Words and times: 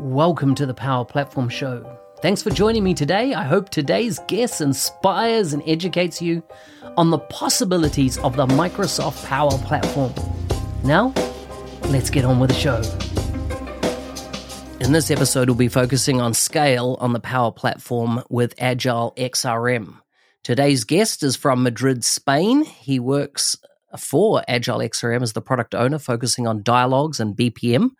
Welcome 0.00 0.54
to 0.54 0.64
the 0.64 0.74
Power 0.74 1.04
Platform 1.04 1.48
Show. 1.48 1.84
Thanks 2.22 2.40
for 2.40 2.50
joining 2.50 2.84
me 2.84 2.94
today. 2.94 3.34
I 3.34 3.42
hope 3.42 3.68
today's 3.68 4.20
guest 4.28 4.60
inspires 4.60 5.52
and 5.52 5.60
educates 5.66 6.22
you 6.22 6.44
on 6.96 7.10
the 7.10 7.18
possibilities 7.18 8.16
of 8.18 8.36
the 8.36 8.46
Microsoft 8.46 9.26
Power 9.26 9.50
Platform. 9.50 10.14
Now, 10.84 11.12
let's 11.86 12.10
get 12.10 12.24
on 12.24 12.38
with 12.38 12.50
the 12.50 12.54
show. 12.54 12.76
In 14.78 14.92
this 14.92 15.10
episode, 15.10 15.48
we'll 15.48 15.58
be 15.58 15.66
focusing 15.66 16.20
on 16.20 16.32
scale 16.32 16.96
on 17.00 17.12
the 17.12 17.18
Power 17.18 17.50
Platform 17.50 18.22
with 18.30 18.54
Agile 18.56 19.14
XRM. 19.16 19.96
Today's 20.44 20.84
guest 20.84 21.24
is 21.24 21.34
from 21.34 21.64
Madrid, 21.64 22.04
Spain. 22.04 22.62
He 22.62 23.00
works 23.00 23.56
for 23.98 24.44
Agile 24.46 24.78
XRM 24.78 25.22
as 25.22 25.32
the 25.32 25.42
product 25.42 25.74
owner, 25.74 25.98
focusing 25.98 26.46
on 26.46 26.62
dialogues 26.62 27.18
and 27.18 27.36
BPM 27.36 27.90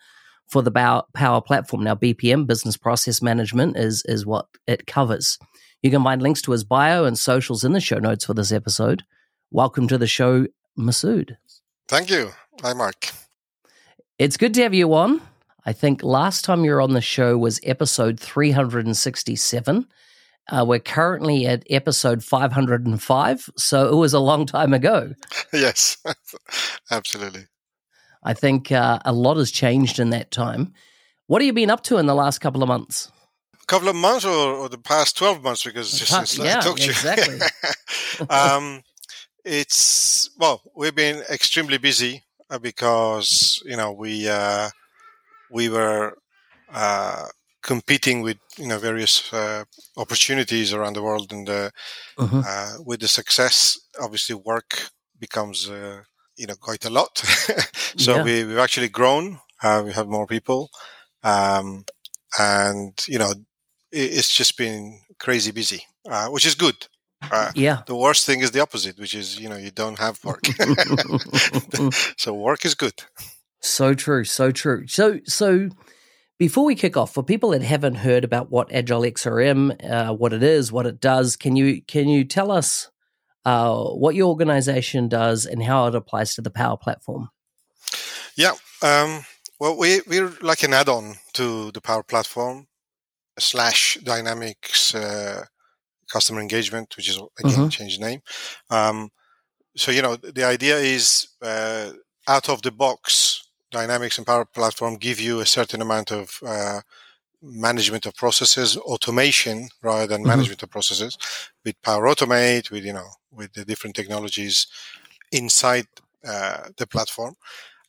for 0.48 0.62
the 0.62 1.04
Power 1.14 1.40
Platform. 1.40 1.84
Now, 1.84 1.94
BPM, 1.94 2.46
Business 2.46 2.76
Process 2.76 3.22
Management, 3.22 3.76
is, 3.76 4.02
is 4.06 4.26
what 4.26 4.46
it 4.66 4.86
covers. 4.86 5.38
You 5.82 5.90
can 5.90 6.02
find 6.02 6.20
links 6.20 6.42
to 6.42 6.52
his 6.52 6.64
bio 6.64 7.04
and 7.04 7.18
socials 7.18 7.64
in 7.64 7.72
the 7.72 7.80
show 7.80 7.98
notes 7.98 8.24
for 8.24 8.34
this 8.34 8.50
episode. 8.50 9.04
Welcome 9.50 9.86
to 9.88 9.98
the 9.98 10.06
show, 10.06 10.46
Massoud. 10.78 11.36
Thank 11.86 12.10
you. 12.10 12.32
Hi, 12.62 12.72
Mark. 12.72 13.10
It's 14.18 14.36
good 14.36 14.54
to 14.54 14.62
have 14.62 14.74
you 14.74 14.92
on. 14.94 15.20
I 15.64 15.72
think 15.72 16.02
last 16.02 16.44
time 16.44 16.64
you 16.64 16.72
were 16.72 16.80
on 16.80 16.94
the 16.94 17.00
show 17.00 17.36
was 17.36 17.60
episode 17.62 18.18
367. 18.18 19.86
Uh, 20.50 20.64
we're 20.66 20.78
currently 20.78 21.46
at 21.46 21.62
episode 21.68 22.24
505, 22.24 23.50
so 23.56 23.88
it 23.88 23.94
was 23.94 24.14
a 24.14 24.18
long 24.18 24.46
time 24.46 24.72
ago. 24.72 25.12
yes, 25.52 25.98
absolutely. 26.90 27.46
I 28.22 28.34
think 28.34 28.72
uh, 28.72 28.98
a 29.04 29.12
lot 29.12 29.36
has 29.36 29.50
changed 29.50 29.98
in 29.98 30.10
that 30.10 30.30
time. 30.30 30.74
What 31.26 31.42
have 31.42 31.46
you 31.46 31.52
been 31.52 31.70
up 31.70 31.82
to 31.84 31.98
in 31.98 32.06
the 32.06 32.14
last 32.14 32.38
couple 32.38 32.62
of 32.62 32.68
months? 32.68 33.12
A 33.62 33.66
couple 33.66 33.88
of 33.88 33.96
months 33.96 34.24
or, 34.24 34.54
or 34.54 34.68
the 34.68 34.78
past 34.78 35.16
12 35.16 35.42
months 35.42 35.64
because 35.64 35.92
it's 35.92 35.98
just 35.98 36.12
since 36.12 36.38
yeah, 36.38 36.58
I 36.58 36.60
talked 36.60 36.78
to 36.78 36.84
you. 36.84 36.90
Exactly. 36.90 37.38
um, 38.30 38.82
it's, 39.44 40.30
well, 40.38 40.62
we've 40.74 40.94
been 40.94 41.22
extremely 41.30 41.78
busy 41.78 42.24
uh, 42.50 42.58
because, 42.58 43.62
you 43.66 43.76
know, 43.76 43.92
we, 43.92 44.28
uh, 44.28 44.70
we 45.50 45.68
were 45.68 46.16
uh, 46.72 47.26
competing 47.62 48.22
with, 48.22 48.38
you 48.56 48.66
know, 48.66 48.78
various 48.78 49.30
uh, 49.32 49.64
opportunities 49.98 50.72
around 50.72 50.94
the 50.94 51.02
world. 51.02 51.30
And 51.30 51.48
uh-huh. 51.48 52.78
with 52.86 53.00
the 53.00 53.08
success, 53.08 53.78
obviously 54.00 54.34
work 54.34 54.88
becomes 55.20 55.70
you 56.38 56.46
know 56.46 56.54
quite 56.54 56.84
a 56.84 56.90
lot. 56.90 57.18
so 57.96 58.16
yeah. 58.16 58.22
we, 58.22 58.44
we've 58.44 58.58
actually 58.58 58.88
grown. 58.88 59.40
Uh, 59.62 59.82
we 59.84 59.92
have 59.92 60.06
more 60.06 60.26
people, 60.26 60.70
um, 61.22 61.84
and 62.38 63.04
you 63.08 63.18
know 63.18 63.30
it, 63.30 64.12
it's 64.18 64.34
just 64.34 64.56
been 64.56 65.00
crazy 65.18 65.50
busy, 65.50 65.84
uh, 66.08 66.28
which 66.28 66.46
is 66.46 66.54
good. 66.54 66.86
Uh, 67.30 67.50
yeah. 67.54 67.82
The 67.86 67.96
worst 67.96 68.24
thing 68.26 68.40
is 68.40 68.52
the 68.52 68.60
opposite, 68.60 68.98
which 68.98 69.14
is 69.14 69.38
you 69.38 69.48
know 69.48 69.56
you 69.56 69.70
don't 69.70 69.98
have 69.98 70.22
work. 70.24 70.46
so 72.16 72.32
work 72.32 72.64
is 72.64 72.74
good. 72.74 72.94
So 73.60 73.94
true. 73.94 74.24
So 74.24 74.50
true. 74.52 74.86
So 74.86 75.20
so. 75.24 75.70
Before 76.38 76.64
we 76.64 76.76
kick 76.76 76.96
off, 76.96 77.12
for 77.12 77.24
people 77.24 77.50
that 77.50 77.62
haven't 77.62 77.96
heard 77.96 78.22
about 78.22 78.48
what 78.48 78.72
Agile 78.72 79.02
XRM, 79.02 79.74
uh, 79.84 80.14
what 80.14 80.32
it 80.32 80.44
is, 80.44 80.70
what 80.70 80.86
it 80.86 81.00
does, 81.00 81.34
can 81.34 81.56
you 81.56 81.82
can 81.82 82.08
you 82.08 82.22
tell 82.22 82.52
us 82.52 82.92
uh, 83.48 83.82
what 84.02 84.14
your 84.14 84.28
organization 84.28 85.08
does 85.08 85.46
and 85.46 85.62
how 85.62 85.86
it 85.86 85.94
applies 85.94 86.34
to 86.34 86.42
the 86.42 86.50
Power 86.50 86.76
Platform. 86.76 87.30
Yeah. 88.36 88.54
Um, 88.82 89.24
well, 89.58 89.74
we, 89.78 90.02
we're 90.06 90.34
like 90.42 90.62
an 90.62 90.74
add 90.74 90.88
on 90.88 91.14
to 91.32 91.70
the 91.72 91.80
Power 91.80 92.02
Platform 92.02 92.66
slash 93.38 93.98
Dynamics 94.04 94.94
uh, 94.94 95.44
customer 96.12 96.40
engagement, 96.40 96.94
which 96.96 97.08
is 97.08 97.16
again 97.16 97.52
mm-hmm. 97.52 97.68
changed 97.68 98.00
name. 98.00 98.20
Um, 98.68 99.10
so, 99.76 99.92
you 99.92 100.02
know, 100.02 100.16
the 100.16 100.44
idea 100.44 100.76
is 100.76 101.28
uh, 101.40 101.92
out 102.26 102.50
of 102.50 102.60
the 102.60 102.72
box, 102.72 103.48
Dynamics 103.70 104.18
and 104.18 104.26
Power 104.26 104.44
Platform 104.44 104.96
give 104.96 105.20
you 105.20 105.40
a 105.40 105.46
certain 105.46 105.80
amount 105.80 106.12
of 106.12 106.38
uh, 106.46 106.80
management 107.42 108.06
of 108.06 108.14
processes, 108.14 108.76
automation 108.76 109.68
rather 109.82 110.06
than 110.06 110.20
mm-hmm. 110.20 110.28
management 110.30 110.62
of 110.62 110.70
processes 110.70 111.16
with 111.64 111.80
Power 111.82 112.04
Automate, 112.04 112.70
with, 112.70 112.84
you 112.84 112.92
know, 112.92 113.08
with 113.30 113.52
the 113.52 113.64
different 113.64 113.96
technologies 113.96 114.66
inside 115.32 115.86
uh, 116.26 116.68
the 116.76 116.86
platform. 116.86 117.34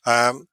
Um, 0.06 0.46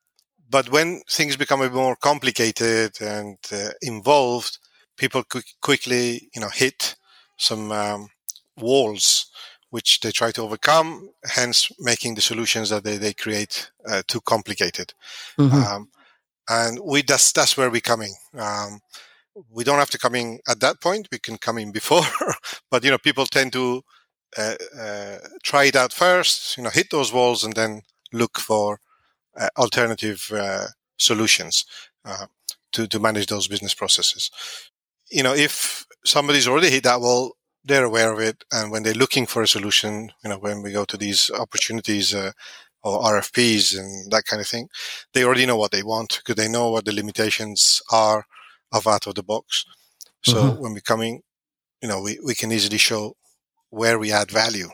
but 0.50 0.70
when 0.72 1.02
things 1.10 1.36
become 1.36 1.62
a 1.62 1.66
bit 1.66 1.74
more 1.74 1.96
complicated 1.96 3.00
and 3.02 3.38
uh, 3.52 3.70
involved, 3.82 4.60
people 4.98 5.24
quickly, 5.62 6.30
you 6.34 6.42
know, 6.42 6.50
hit 6.50 6.96
some 7.38 7.72
um, 7.72 8.10
walls 8.58 9.32
which 9.70 10.00
they 10.00 10.12
try 10.12 10.32
to 10.32 10.42
overcome, 10.42 11.10
hence 11.26 11.70
making 11.80 12.16
the 12.16 12.22
solutions 12.22 12.70
that 12.70 12.84
they, 12.84 12.98
they 12.98 13.14
create 13.14 13.70
uh, 13.86 14.02
too 14.08 14.22
complicated. 14.22 14.94
Mm-hmm. 15.38 15.56
Um, 15.56 15.90
and 16.50 16.80
we 16.84 17.02
that's 17.02 17.32
that's 17.32 17.58
where 17.58 17.70
we're 17.70 17.82
coming. 17.82 18.14
Um, 18.38 18.80
we 19.52 19.64
don't 19.64 19.80
have 19.80 19.92
to 19.92 20.00
come 20.00 20.16
in 20.16 20.40
at 20.48 20.60
that 20.62 20.82
point. 20.82 21.08
We 21.12 21.20
can 21.20 21.38
come 21.38 21.58
in 21.58 21.72
before, 21.72 22.06
but 22.72 22.84
you 22.84 22.92
know, 22.92 22.98
people 22.98 23.26
tend 23.26 23.54
to 23.54 23.82
uh, 24.38 24.56
uh, 24.80 25.18
try 25.44 25.66
it 25.66 25.76
out 25.76 25.94
first. 25.94 26.58
You 26.58 26.64
know, 26.64 26.70
hit 26.70 26.88
those 26.92 27.14
walls 27.14 27.44
and 27.44 27.56
then 27.56 27.82
look 28.14 28.40
for 28.40 28.80
uh, 29.38 29.50
alternative 29.58 30.32
uh, 30.34 30.68
solutions 30.98 31.66
uh, 32.06 32.28
to 32.74 32.88
to 32.88 33.00
manage 33.00 33.28
those 33.28 33.48
business 33.48 33.74
processes. 33.74 34.32
You 35.12 35.24
know, 35.24 35.34
if 35.34 35.86
somebody's 36.06 36.48
already 36.48 36.70
hit 36.70 36.84
that 36.84 37.02
wall, 37.02 37.36
they're 37.64 37.86
aware 37.86 38.12
of 38.14 38.20
it, 38.20 38.44
and 38.52 38.72
when 38.72 38.84
they're 38.84 38.94
looking 38.94 39.26
for 39.26 39.42
a 39.42 39.48
solution, 39.48 40.12
you 40.24 40.30
know, 40.30 40.38
when 40.38 40.62
we 40.64 40.72
go 40.72 40.86
to 40.86 40.98
these 40.98 41.32
opportunities 41.32 42.14
uh, 42.16 42.32
or 42.88 43.04
RFPs 43.04 43.78
and 43.78 44.12
that 44.12 44.26
kind 44.26 44.42
of 44.42 44.48
thing, 44.48 44.70
they 45.14 45.24
already 45.24 45.46
know 45.46 45.58
what 45.58 45.72
they 45.72 45.84
want 45.84 46.22
because 46.24 46.42
they 46.42 46.50
know 46.50 46.70
what 46.72 46.86
the 46.86 46.94
limitations 46.94 47.82
are 47.92 48.26
of 48.72 48.88
out 48.88 49.08
of 49.08 49.16
the 49.16 49.24
box. 49.24 49.66
So 50.24 50.36
mm-hmm. 50.36 50.62
when 50.62 50.74
we 50.74 50.82
come 50.82 51.02
in, 51.02 51.22
you 51.82 51.88
know, 51.88 52.02
we, 52.02 52.20
we 52.24 52.36
can 52.36 52.52
easily 52.52 52.78
show 52.78 53.16
where 53.70 54.00
we 54.00 54.12
add 54.12 54.32
value. 54.32 54.70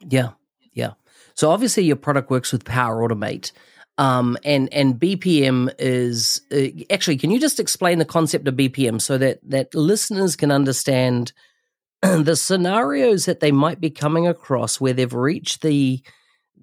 Yeah. 0.00 0.30
Yeah. 0.72 0.92
So 1.34 1.50
obviously 1.50 1.84
your 1.84 1.96
product 1.96 2.30
works 2.30 2.52
with 2.52 2.64
Power 2.64 3.06
Automate. 3.06 3.52
Um, 3.98 4.36
and 4.44 4.70
and 4.74 5.00
BPM 5.00 5.72
is 5.78 6.42
uh, 6.52 6.84
actually. 6.92 7.16
Can 7.16 7.30
you 7.30 7.40
just 7.40 7.58
explain 7.58 7.98
the 7.98 8.04
concept 8.04 8.46
of 8.46 8.54
BPM 8.54 9.00
so 9.00 9.16
that 9.16 9.38
that 9.48 9.74
listeners 9.74 10.36
can 10.36 10.50
understand 10.50 11.32
the 12.02 12.36
scenarios 12.36 13.24
that 13.24 13.40
they 13.40 13.52
might 13.52 13.80
be 13.80 13.88
coming 13.88 14.26
across 14.26 14.78
where 14.78 14.92
they've 14.92 15.14
reached 15.14 15.62
the 15.62 16.02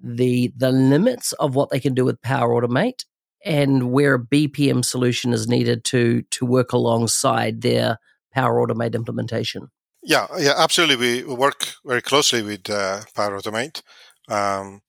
the 0.04 0.52
the 0.56 0.70
limits 0.70 1.32
of 1.34 1.54
what 1.54 1.70
they 1.70 1.80
can 1.80 1.94
do 1.94 2.04
with 2.04 2.20
Power 2.22 2.60
Automate 2.60 3.04
and 3.44 3.90
where 3.90 4.14
a 4.14 4.18
BPM 4.18 4.84
solution 4.84 5.32
is 5.32 5.48
needed 5.48 5.84
to 5.84 6.22
to 6.30 6.44
work 6.44 6.72
alongside 6.72 7.62
their 7.62 7.98
Power 8.32 8.66
Automate 8.66 8.94
implementation. 8.94 9.70
Yeah, 10.02 10.26
yeah, 10.38 10.52
absolutely. 10.56 11.24
We 11.24 11.34
work 11.34 11.74
very 11.84 12.02
closely 12.02 12.42
with 12.42 12.68
uh, 12.68 13.02
Power 13.14 13.38
Automate. 13.38 13.80
Um, 14.28 14.82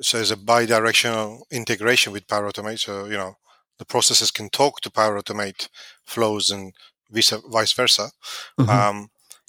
so 0.00 0.18
there's 0.18 0.30
a 0.30 0.36
bi-directional 0.36 1.46
integration 1.50 2.12
with 2.12 2.28
Power 2.28 2.50
Automate. 2.50 2.80
So 2.80 3.06
you 3.06 3.16
know 3.16 3.36
the 3.78 3.86
processes 3.86 4.30
can 4.30 4.50
talk 4.50 4.80
to 4.82 4.90
Power 4.90 5.20
Automate 5.20 5.68
flows 6.04 6.50
and 6.50 6.74
vice 7.10 7.32
vice 7.50 7.72
versa. 7.72 8.10
Mm-hmm. 8.60 8.70
Um, 8.70 9.08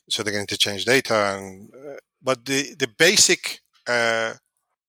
so 0.10 0.24
they 0.24 0.32
can 0.32 0.42
interchange 0.42 0.86
data. 0.86 1.38
And 1.38 1.70
uh, 1.74 1.98
but 2.22 2.46
the 2.46 2.76
the 2.76 2.88
basic 2.88 3.60
uh, 3.88 4.34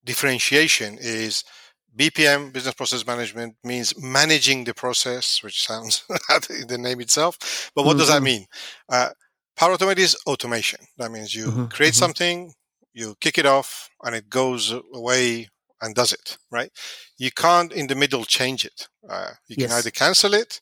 differentiation 0.03 0.97
is 0.99 1.43
BPM, 1.95 2.53
business 2.53 2.73
process 2.73 3.05
management, 3.05 3.55
means 3.63 3.93
managing 3.97 4.63
the 4.63 4.73
process, 4.73 5.43
which 5.43 5.65
sounds 5.65 6.03
the 6.67 6.77
name 6.79 7.01
itself. 7.01 7.71
But 7.75 7.85
what 7.85 7.91
mm-hmm. 7.91 7.99
does 7.99 8.07
that 8.07 8.15
mm-hmm. 8.15 8.23
mean? 8.23 8.45
Uh, 8.89 9.09
Power 9.57 9.75
Automate 9.75 9.99
is 9.99 10.15
automation. 10.25 10.79
That 10.97 11.11
means 11.11 11.35
you 11.35 11.47
mm-hmm. 11.47 11.65
create 11.65 11.93
mm-hmm. 11.93 11.99
something, 11.99 12.53
you 12.93 13.15
kick 13.19 13.37
it 13.37 13.45
off, 13.45 13.89
and 14.03 14.15
it 14.15 14.29
goes 14.29 14.73
away 14.93 15.49
and 15.81 15.93
does 15.95 16.13
it, 16.13 16.37
right? 16.49 16.71
You 17.17 17.31
can't 17.31 17.73
in 17.73 17.87
the 17.87 17.95
middle 17.95 18.23
change 18.23 18.65
it. 18.65 18.87
Uh, 19.07 19.31
you 19.47 19.57
yes. 19.59 19.69
can 19.69 19.77
either 19.77 19.91
cancel 19.91 20.33
it 20.33 20.61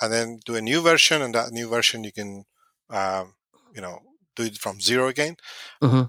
and 0.00 0.12
then 0.12 0.40
do 0.44 0.56
a 0.56 0.62
new 0.62 0.80
version, 0.80 1.20
and 1.20 1.34
that 1.34 1.52
new 1.52 1.68
version 1.68 2.04
you 2.04 2.12
can, 2.12 2.44
um, 2.90 3.34
you 3.74 3.80
know, 3.80 4.00
do 4.36 4.44
it 4.44 4.56
from 4.58 4.80
zero 4.80 5.08
again. 5.08 5.36
Mm-hmm. 5.82 6.02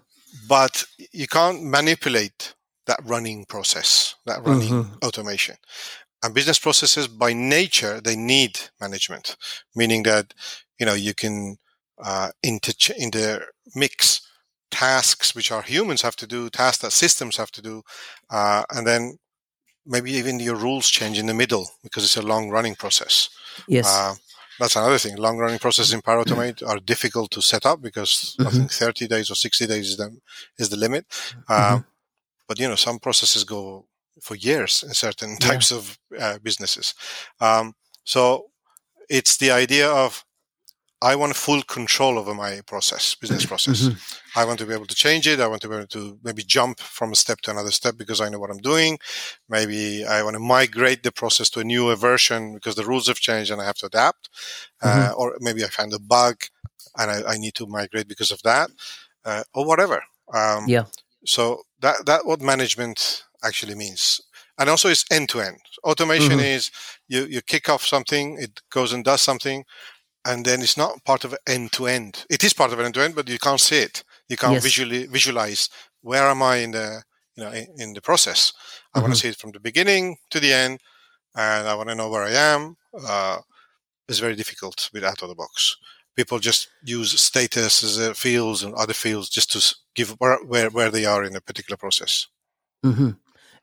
But 0.47 0.85
you 1.11 1.27
can't 1.27 1.63
manipulate 1.63 2.55
that 2.87 2.99
running 3.03 3.45
process, 3.45 4.15
that 4.25 4.45
running 4.45 4.69
mm-hmm. 4.69 4.95
automation. 5.03 5.55
And 6.23 6.33
business 6.33 6.59
processes 6.59 7.07
by 7.07 7.33
nature, 7.33 7.99
they 7.99 8.15
need 8.15 8.59
management, 8.79 9.35
meaning 9.75 10.03
that, 10.03 10.33
you 10.79 10.85
know, 10.85 10.93
you 10.93 11.13
can 11.13 11.57
uh, 12.03 12.29
inter- 12.41 12.93
intermix 12.97 14.21
tasks 14.71 15.35
which 15.35 15.51
our 15.51 15.61
humans 15.61 16.01
have 16.01 16.15
to 16.15 16.25
do, 16.25 16.49
tasks 16.49 16.81
that 16.81 16.91
systems 16.91 17.37
have 17.37 17.51
to 17.51 17.61
do, 17.61 17.83
uh, 18.29 18.63
and 18.71 18.87
then 18.87 19.17
maybe 19.85 20.11
even 20.11 20.39
your 20.39 20.55
rules 20.55 20.89
change 20.89 21.19
in 21.19 21.27
the 21.27 21.33
middle 21.33 21.69
because 21.83 22.03
it's 22.03 22.17
a 22.17 22.21
long 22.21 22.49
running 22.49 22.75
process. 22.75 23.29
Yes. 23.67 23.85
Uh, 23.87 24.15
that's 24.59 24.75
another 24.75 24.97
thing. 24.97 25.17
Long 25.17 25.37
running 25.37 25.59
processes 25.59 25.93
in 25.93 26.01
Power 26.01 26.23
Automate 26.23 26.67
are 26.67 26.79
difficult 26.79 27.31
to 27.31 27.41
set 27.41 27.65
up 27.65 27.81
because 27.81 28.35
mm-hmm. 28.39 28.47
I 28.47 28.51
think 28.51 28.71
30 28.71 29.07
days 29.07 29.29
or 29.29 29.35
60 29.35 29.67
days 29.67 29.89
is 29.89 29.97
the, 29.97 30.15
is 30.57 30.69
the 30.69 30.77
limit. 30.77 31.05
mm-hmm. 31.49 31.87
But 32.53 32.59
you 32.59 32.67
know, 32.67 32.75
some 32.75 32.99
processes 32.99 33.43
go 33.43 33.87
for 34.21 34.35
years 34.35 34.83
in 34.87 34.93
certain 34.93 35.37
types 35.47 35.71
yeah. 35.71 35.77
of 35.77 35.99
uh, 36.19 36.37
businesses. 36.43 36.93
Um, 37.41 37.73
so 38.03 38.51
it's 39.09 39.37
the 39.37 39.49
idea 39.49 39.89
of 39.89 40.23
I 41.01 41.15
want 41.15 41.35
full 41.35 41.63
control 41.63 42.19
over 42.19 42.35
my 42.35 42.61
process, 42.67 43.15
business 43.15 43.43
process. 43.51 43.81
Mm-hmm. 43.81 44.39
I 44.39 44.45
want 44.45 44.59
to 44.59 44.67
be 44.67 44.73
able 44.75 44.85
to 44.85 44.93
change 44.93 45.27
it. 45.27 45.39
I 45.39 45.47
want 45.47 45.63
to 45.63 45.67
be 45.67 45.77
able 45.77 45.87
to 45.87 46.19
maybe 46.23 46.43
jump 46.43 46.79
from 46.79 47.11
a 47.11 47.15
step 47.15 47.41
to 47.41 47.51
another 47.51 47.71
step 47.71 47.97
because 47.97 48.21
I 48.21 48.29
know 48.29 48.37
what 48.37 48.51
I'm 48.51 48.65
doing. 48.73 48.99
Maybe 49.49 50.05
I 50.05 50.21
want 50.21 50.35
to 50.35 50.39
migrate 50.39 51.01
the 51.01 51.11
process 51.11 51.49
to 51.51 51.61
a 51.61 51.63
newer 51.63 51.95
version 51.95 52.53
because 52.53 52.75
the 52.75 52.85
rules 52.85 53.07
have 53.07 53.17
changed 53.17 53.49
and 53.49 53.59
I 53.59 53.65
have 53.65 53.77
to 53.77 53.87
adapt. 53.87 54.29
Uh, 54.79 54.87
mm-hmm. 54.87 55.09
Uh, 55.09 55.13
or 55.13 55.37
maybe 55.39 55.63
I 55.63 55.69
find 55.69 55.91
a 55.91 55.99
bug 55.99 56.35
and 56.99 57.09
I, 57.09 57.33
I 57.33 57.37
need 57.37 57.55
to 57.55 57.65
migrate 57.65 58.07
because 58.07 58.29
of 58.29 58.43
that, 58.43 58.69
uh, 59.25 59.41
or 59.55 59.65
whatever. 59.65 60.03
Um, 60.31 60.65
yeah. 60.67 60.85
So 61.25 61.63
that 61.81 62.05
that 62.05 62.25
what 62.25 62.41
management 62.41 63.23
actually 63.43 63.75
means, 63.75 64.21
and 64.57 64.69
also 64.69 64.89
it's 64.89 65.05
end 65.11 65.29
to 65.29 65.41
end. 65.41 65.59
Automation 65.83 66.37
mm-hmm. 66.37 66.57
is 66.57 66.71
you 67.07 67.25
you 67.25 67.41
kick 67.41 67.69
off 67.69 67.85
something, 67.85 68.37
it 68.39 68.61
goes 68.69 68.93
and 68.93 69.03
does 69.03 69.21
something, 69.21 69.63
and 70.25 70.45
then 70.45 70.61
it's 70.61 70.77
not 70.77 71.03
part 71.05 71.23
of 71.23 71.35
end 71.47 71.71
to 71.73 71.87
end. 71.87 72.25
It 72.29 72.43
is 72.43 72.53
part 72.53 72.73
of 72.73 72.79
end 72.79 72.93
to 72.95 73.03
end, 73.03 73.15
but 73.15 73.29
you 73.29 73.39
can't 73.39 73.59
see 73.59 73.79
it. 73.79 74.03
You 74.29 74.37
can't 74.37 74.53
yes. 74.53 74.63
visually 74.63 75.05
visualize 75.07 75.69
where 76.01 76.27
am 76.27 76.41
I 76.41 76.57
in 76.57 76.71
the 76.71 77.03
you 77.35 77.43
know 77.43 77.51
in, 77.51 77.67
in 77.77 77.93
the 77.93 78.01
process. 78.01 78.53
I 78.93 78.97
mm-hmm. 78.97 79.03
want 79.03 79.13
to 79.15 79.19
see 79.19 79.29
it 79.29 79.37
from 79.37 79.51
the 79.51 79.59
beginning 79.59 80.17
to 80.31 80.39
the 80.39 80.53
end, 80.53 80.79
and 81.35 81.67
I 81.67 81.75
want 81.75 81.89
to 81.89 81.95
know 81.95 82.09
where 82.09 82.23
I 82.23 82.31
am. 82.31 82.75
Uh, 83.07 83.39
it's 84.07 84.19
very 84.19 84.35
difficult 84.35 84.89
with 84.93 85.03
out 85.03 85.21
of 85.21 85.29
the 85.29 85.35
box. 85.35 85.77
People 86.15 86.39
just 86.39 86.69
use 86.83 87.19
status 87.19 87.83
as 87.83 87.99
uh, 87.99 88.13
fields 88.13 88.63
and 88.63 88.73
other 88.75 88.93
fields 88.93 89.29
just 89.29 89.51
to 89.51 89.75
give 89.95 90.11
where 90.19 90.37
where, 90.45 90.69
where 90.69 90.91
they 90.91 91.05
are 91.05 91.23
in 91.23 91.35
a 91.35 91.41
particular 91.41 91.77
process. 91.77 92.27
Mm-hmm. 92.85 93.11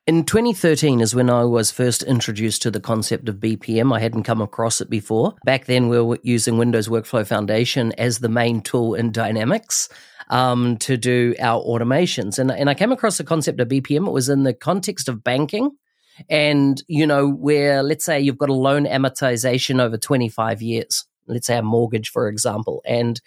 In 0.07 0.25
2013 0.25 1.01
is 1.01 1.15
when 1.15 1.31
I 1.31 1.45
was 1.45 1.71
first 1.71 2.03
introduced 2.03 2.63
to 2.63 2.71
the 2.71 2.81
concept 2.81 3.29
of 3.29 3.37
BPM. 3.37 3.95
I 3.95 4.01
hadn't 4.01 4.25
come 4.25 4.41
across 4.41 4.81
it 4.81 4.89
before. 4.89 5.35
Back 5.45 5.67
then, 5.67 5.89
we 5.89 6.01
were 6.01 6.19
using 6.23 6.59
Windows 6.59 6.89
Workflow 6.89 7.27
Foundation 7.27 7.93
as 7.99 8.19
the 8.19 8.29
main 8.29 8.63
tool 8.63 8.95
in 8.95 9.13
Dynamics 9.13 9.89
um, 10.31 10.79
to 10.79 10.97
do 10.97 11.35
our 11.39 11.63
automations. 11.63 12.39
And, 12.39 12.51
and 12.51 12.71
I 12.71 12.75
came 12.75 12.93
across 12.93 13.19
the 13.19 13.25
concept 13.25 13.61
of 13.61 13.69
BPM. 13.69 14.07
It 14.07 14.13
was 14.13 14.29
in 14.29 14.45
the 14.45 14.55
context 14.55 15.09
of 15.09 15.23
banking. 15.23 15.71
And, 16.29 16.83
you 16.89 17.07
know, 17.07 17.31
where 17.31 17.83
let's 17.83 18.05
say 18.05 18.21
you've 18.21 18.39
got 18.39 18.49
a 18.49 18.55
loan 18.55 18.87
amortization 18.87 19.81
over 19.81 19.97
25 19.97 20.63
years, 20.63 21.05
let's 21.31 21.47
say 21.47 21.57
a 21.57 21.63
mortgage, 21.63 22.11
for 22.11 22.29
example, 22.29 22.83
and 22.85 23.21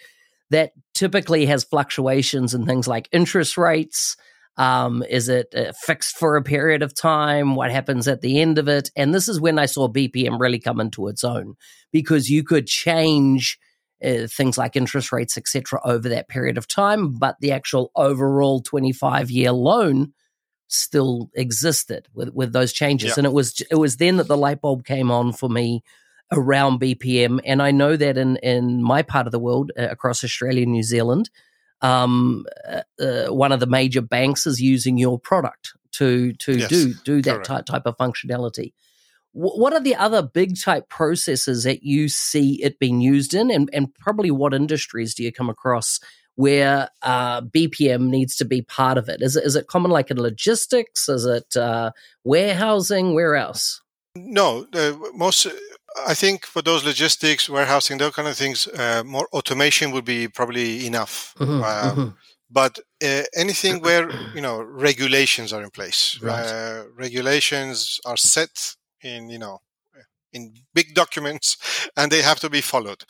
that 0.50 0.73
typically 0.94 1.45
has 1.47 1.63
fluctuations 1.63 2.53
in 2.53 2.65
things 2.65 2.88
like 2.88 3.09
interest 3.11 3.57
rates, 3.57 4.15
um, 4.57 5.03
is 5.09 5.29
it 5.29 5.53
uh, 5.55 5.71
fixed 5.75 6.17
for 6.17 6.35
a 6.35 6.44
period 6.44 6.83
of 6.83 6.94
time? 6.94 7.55
What 7.55 7.71
happens 7.71 8.07
at 8.07 8.21
the 8.21 8.39
end 8.39 8.59
of 8.59 8.67
it? 8.67 8.91
And 8.95 9.13
this 9.13 9.27
is 9.27 9.41
when 9.41 9.57
I 9.57 9.65
saw 9.65 9.88
BPM 9.88 10.39
really 10.39 10.59
come 10.59 10.79
into 10.79 11.07
its 11.07 11.23
own 11.23 11.55
because 11.91 12.29
you 12.29 12.44
could 12.44 12.67
change 12.67 13.57
uh, 14.03 14.27
things 14.27 14.57
like 14.57 14.75
interest 14.75 15.11
rates, 15.11 15.38
etc., 15.38 15.79
over 15.83 16.09
that 16.09 16.27
period 16.27 16.57
of 16.57 16.67
time, 16.67 17.13
but 17.13 17.38
the 17.39 17.51
actual 17.51 17.91
overall 17.95 18.61
25 18.61 19.31
year 19.31 19.51
loan 19.51 20.13
still 20.67 21.29
existed 21.35 22.07
with, 22.13 22.29
with 22.33 22.53
those 22.53 22.73
changes. 22.73 23.09
Yeah. 23.09 23.15
And 23.19 23.25
it 23.25 23.33
was 23.33 23.61
it 23.71 23.75
was 23.75 23.97
then 23.97 24.17
that 24.17 24.27
the 24.27 24.38
light 24.38 24.61
bulb 24.61 24.85
came 24.85 25.09
on 25.09 25.31
for 25.31 25.50
me 25.50 25.83
around 26.31 26.79
BPM. 26.79 27.39
And 27.45 27.61
I 27.61 27.71
know 27.71 27.95
that 27.95 28.17
in 28.17 28.37
in 28.37 28.81
my 28.81 29.01
part 29.01 29.27
of 29.27 29.31
the 29.31 29.39
world, 29.39 29.71
uh, 29.77 29.87
across 29.89 30.23
Australia 30.23 30.63
and 30.63 30.71
New 30.71 30.83
Zealand, 30.83 31.29
um, 31.81 32.45
uh, 32.67 32.81
uh, 33.01 33.27
one 33.27 33.51
of 33.51 33.59
the 33.59 33.67
major 33.67 34.01
banks 34.01 34.47
is 34.47 34.61
using 34.61 34.97
your 34.97 35.19
product 35.19 35.73
to 35.93 36.33
to 36.33 36.57
yes, 36.57 36.69
do 36.69 36.93
do 36.93 37.21
that 37.21 37.43
type, 37.43 37.65
type 37.65 37.85
of 37.85 37.97
functionality. 37.97 38.73
W- 39.35 39.59
what 39.59 39.73
are 39.73 39.81
the 39.81 39.95
other 39.95 40.21
big 40.21 40.59
type 40.59 40.89
processes 40.89 41.63
that 41.63 41.83
you 41.83 42.09
see 42.09 42.61
it 42.63 42.79
being 42.79 43.01
used 43.01 43.33
in, 43.33 43.51
and, 43.51 43.69
and 43.73 43.93
probably 43.95 44.31
what 44.31 44.53
industries 44.53 45.13
do 45.13 45.23
you 45.23 45.31
come 45.31 45.49
across 45.49 45.99
where 46.35 46.89
uh, 47.03 47.41
BPM 47.41 48.07
needs 48.07 48.35
to 48.37 48.45
be 48.45 48.61
part 48.61 48.97
of 48.97 49.09
it? 49.09 49.21
Is 49.21 49.35
it 49.35 49.43
is 49.43 49.55
it 49.55 49.67
common 49.67 49.91
like 49.91 50.09
in 50.09 50.19
logistics? 50.19 51.09
Is 51.09 51.25
it 51.25 51.55
uh, 51.55 51.91
warehousing? 52.23 53.13
Where 53.13 53.35
else? 53.35 53.81
No, 54.15 54.67
uh, 54.73 54.93
most 55.15 55.47
I 56.07 56.13
think 56.13 56.45
for 56.45 56.61
those 56.61 56.83
logistics, 56.83 57.49
warehousing, 57.49 57.97
those 57.97 58.15
kind 58.15 58.27
of 58.27 58.35
things, 58.35 58.67
uh, 58.67 59.03
more 59.05 59.27
automation 59.31 59.91
would 59.91 60.05
be 60.05 60.27
probably 60.27 60.85
enough. 60.87 61.35
Mm-hmm, 61.39 61.51
um, 61.51 61.61
mm-hmm. 61.63 62.09
But 62.49 62.79
uh, 63.03 63.23
anything 63.35 63.81
where 63.87 64.09
you 64.33 64.41
know 64.41 64.61
regulations 64.61 65.53
are 65.53 65.63
in 65.63 65.69
place, 65.69 66.19
right. 66.21 66.45
uh, 66.45 66.83
regulations 66.95 67.99
are 68.05 68.17
set 68.17 68.75
in 69.01 69.29
you 69.29 69.39
know 69.39 69.59
in 70.31 70.53
big 70.73 70.93
documents, 70.95 71.57
and 71.97 72.11
they 72.11 72.21
have 72.21 72.39
to 72.39 72.49
be 72.49 72.61
followed. 72.61 73.03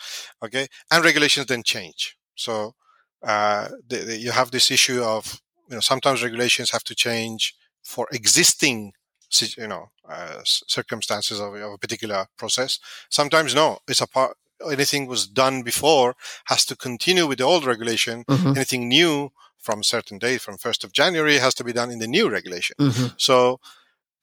Okay, 0.43 0.67
and 0.91 1.03
regulations 1.03 1.47
then 1.47 1.63
change. 1.63 2.17
So 2.35 2.75
uh, 3.23 3.69
the, 3.87 3.97
the, 3.97 4.17
you 4.17 4.31
have 4.31 4.51
this 4.51 4.71
issue 4.71 5.01
of 5.01 5.41
you 5.69 5.75
know 5.75 5.81
sometimes 5.81 6.23
regulations 6.23 6.71
have 6.71 6.83
to 6.85 6.95
change 6.95 7.55
for 7.83 8.07
existing 8.11 8.93
you 9.41 9.67
know 9.67 9.89
uh, 10.07 10.41
circumstances 10.43 11.39
of, 11.39 11.55
of, 11.55 11.73
a 11.73 11.77
particular 11.77 12.27
process. 12.37 12.79
Sometimes 13.09 13.55
no, 13.55 13.79
it's 13.87 14.01
a 14.01 14.07
part. 14.07 14.37
Anything 14.71 15.07
was 15.07 15.27
done 15.27 15.61
before 15.61 16.15
has 16.45 16.65
to 16.65 16.75
continue 16.75 17.27
with 17.27 17.39
the 17.39 17.43
old 17.43 17.65
regulation. 17.65 18.23
Mm-hmm. 18.25 18.55
Anything 18.55 18.87
new 18.87 19.31
from 19.59 19.79
a 19.79 19.83
certain 19.83 20.17
date, 20.17 20.41
from 20.41 20.57
first 20.57 20.83
of 20.83 20.93
January, 20.93 21.37
has 21.37 21.53
to 21.55 21.63
be 21.63 21.73
done 21.73 21.91
in 21.91 21.99
the 21.99 22.07
new 22.07 22.29
regulation. 22.29 22.75
Mm-hmm. 22.79 23.07
So 23.17 23.59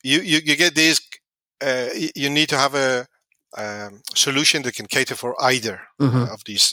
you, 0.02 0.20
you 0.20 0.38
you 0.44 0.56
get 0.56 0.74
these. 0.74 1.00
Uh, 1.62 1.88
you 2.14 2.30
need 2.30 2.48
to 2.48 2.56
have 2.56 2.74
a 2.74 3.06
um, 3.56 4.02
solution 4.14 4.62
that 4.62 4.74
can 4.74 4.86
cater 4.86 5.14
for 5.14 5.34
either 5.42 5.82
mm-hmm. 6.00 6.16
uh, 6.16 6.32
of 6.32 6.44
these 6.44 6.72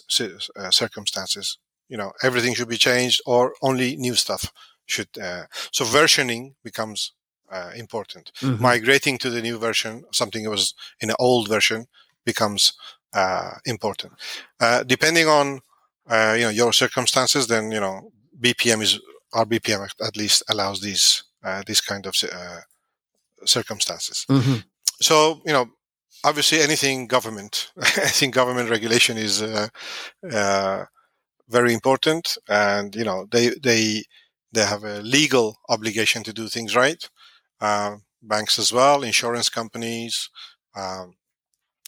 uh, 0.56 0.72
circumstances. 0.72 1.58
You 1.90 1.98
know, 1.98 2.12
everything 2.24 2.54
should 2.54 2.70
be 2.70 2.78
changed, 2.78 3.22
or 3.26 3.54
only 3.62 3.96
new 3.96 4.16
stuff 4.16 4.52
should. 4.86 5.10
Uh, 5.22 5.46
so 5.72 5.86
versioning 5.86 6.54
becomes 6.64 7.14
uh, 7.52 7.72
important. 7.76 8.32
Mm-hmm. 8.42 8.62
Migrating 8.62 9.18
to 9.20 9.30
the 9.30 9.42
new 9.42 9.58
version, 9.58 10.04
something 10.12 10.44
that 10.44 10.50
was 10.50 10.74
in 11.02 11.10
an 11.10 11.16
old 11.20 11.48
version, 11.48 11.88
becomes 12.26 12.74
uh, 13.14 13.52
important. 13.66 14.14
Uh, 14.60 14.84
depending 14.84 15.28
on 15.28 15.62
uh, 16.10 16.36
you 16.38 16.44
know 16.44 16.50
your 16.50 16.74
circumstances, 16.74 17.48
then 17.48 17.72
you 17.72 17.80
know 17.80 18.12
BPM 18.40 18.82
is 18.82 19.00
our 19.34 19.46
BPM 19.46 19.88
at 20.06 20.18
least 20.18 20.44
allows 20.50 20.82
these 20.82 21.24
uh, 21.44 21.64
these 21.66 21.82
kind 21.82 22.06
of 22.06 22.16
uh, 22.32 22.60
circumstances. 23.46 24.26
Mm-hmm. 24.30 24.58
So 25.02 25.42
you 25.46 25.54
know, 25.54 25.68
obviously, 26.24 26.60
anything 26.60 27.08
government, 27.08 27.72
I 27.82 28.12
think 28.20 28.36
government 28.36 28.70
regulation 28.70 29.18
is 29.18 29.44
very 31.50 31.74
important, 31.74 32.38
and 32.50 32.96
you 32.96 33.06
know 33.06 33.26
they 33.32 33.50
they 33.64 34.04
they 34.52 34.66
have 34.66 34.84
a 34.84 35.02
legal 35.02 35.58
obligation 35.70 36.24
to 36.24 36.34
do 36.34 36.48
things 36.48 36.76
right 36.76 37.10
uh, 37.62 37.98
banks 38.22 38.60
as 38.60 38.72
well, 38.72 39.04
insurance 39.04 39.50
companies. 39.50 40.30
Um, 40.76 41.16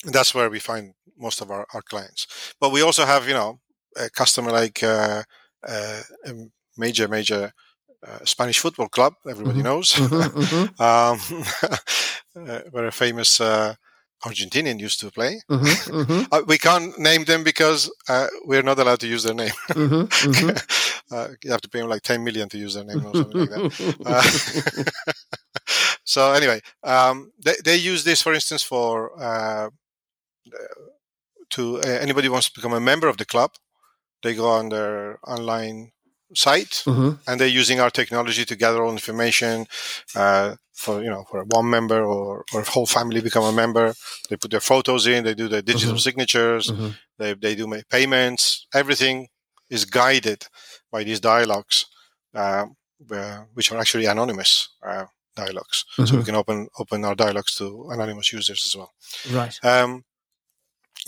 that's 0.04 0.34
where 0.34 0.50
we 0.50 0.60
find 0.60 0.94
most 1.18 1.42
of 1.42 1.52
our, 1.52 1.66
our 1.74 1.82
clients. 1.82 2.28
But 2.60 2.72
we 2.72 2.82
also 2.82 3.06
have, 3.06 3.28
you 3.28 3.34
know, 3.34 3.60
a 3.98 4.10
customer 4.10 4.52
like 4.52 4.82
uh, 4.84 5.24
uh, 5.68 6.02
a 6.26 6.34
major, 6.78 7.08
major 7.08 7.52
uh, 8.06 8.20
Spanish 8.24 8.60
football 8.60 8.88
club. 8.88 9.14
Everybody 9.28 9.60
mm-hmm. 9.60 9.68
knows. 9.68 9.94
Mm-hmm, 9.94 10.40
mm-hmm. 10.42 10.82
um, 12.46 12.72
very 12.72 12.92
famous 12.92 13.42
uh, 13.42 13.76
Argentinian 14.24 14.80
used 14.80 15.00
to 15.00 15.12
play. 15.12 15.40
Mm-hmm, 15.50 15.92
mm-hmm. 16.02 16.34
uh, 16.34 16.42
we 16.48 16.58
can't 16.58 16.98
name 17.00 17.24
them 17.24 17.44
because 17.44 17.92
uh, 18.08 18.28
we're 18.46 18.64
not 18.64 18.80
allowed 18.80 19.00
to 19.02 19.08
use 19.08 19.24
their 19.24 19.34
name. 19.34 19.52
Mm-hmm, 19.70 20.32
mm-hmm. 20.32 21.16
uh, 21.16 21.28
you 21.44 21.52
have 21.52 21.62
to 21.62 21.70
pay 21.70 21.80
them 21.80 21.90
like 21.90 22.02
10 22.02 22.24
million 22.24 22.50
to 22.50 22.58
use 22.58 22.74
their 22.74 22.84
name 22.84 23.06
or 23.06 23.16
something 23.16 23.40
like 23.40 23.50
that. 23.50 25.16
So 26.10 26.34
anyway, 26.34 26.60
um, 26.84 27.32
they, 27.46 27.54
they 27.64 27.76
use 27.76 28.04
this, 28.04 28.24
for 28.24 28.34
instance, 28.34 28.64
for 28.64 29.12
uh, 29.22 29.70
to 31.52 31.78
uh, 31.78 32.00
anybody 32.02 32.30
wants 32.30 32.48
to 32.50 32.56
become 32.60 32.74
a 32.74 32.80
member 32.80 33.08
of 33.08 33.18
the 33.18 33.26
club. 33.26 33.52
They 34.24 34.34
go 34.34 34.50
on 34.50 34.70
their 34.70 35.20
online 35.24 35.92
site 36.34 36.82
mm-hmm. 36.88 37.12
and 37.28 37.40
they're 37.40 37.60
using 37.62 37.80
our 37.80 37.92
technology 37.92 38.44
to 38.44 38.56
gather 38.56 38.84
all 38.84 38.92
information 38.92 39.68
uh, 40.16 40.56
for 40.74 41.04
you 41.04 41.12
know 41.12 41.26
for 41.30 41.44
one 41.44 41.70
member 41.70 42.04
or, 42.04 42.44
or 42.54 42.62
a 42.62 42.70
whole 42.70 42.88
family 42.88 43.22
become 43.22 43.44
a 43.44 43.52
member 43.64 43.94
they 44.30 44.38
put 44.38 44.52
their 44.52 44.60
photos 44.72 45.08
in 45.08 45.24
they 45.24 45.34
do 45.34 45.48
their 45.48 45.64
digital 45.64 45.96
mm-hmm. 45.96 46.08
signatures 46.08 46.68
mm-hmm. 46.68 46.90
they, 47.18 47.34
they 47.34 47.56
do 47.56 47.66
make 47.66 47.90
payments 47.90 48.68
everything 48.76 49.28
is 49.72 49.86
guided 49.86 50.46
by 50.92 51.04
these 51.04 51.20
dialogues 51.20 51.88
uh, 52.36 52.66
which 53.56 53.72
are 53.72 53.80
actually 53.80 54.06
anonymous 54.06 54.70
uh, 54.86 55.06
dialogues 55.36 55.86
so 55.96 56.04
we 56.04 56.10
mm-hmm. 56.10 56.22
can 56.24 56.36
open 56.36 56.68
open 56.80 57.06
our 57.06 57.16
dialogues 57.16 57.56
to 57.56 57.88
anonymous 57.92 58.34
users 58.34 58.64
as 58.66 58.76
well 58.76 58.92
right 59.32 59.60
um, 59.64 60.04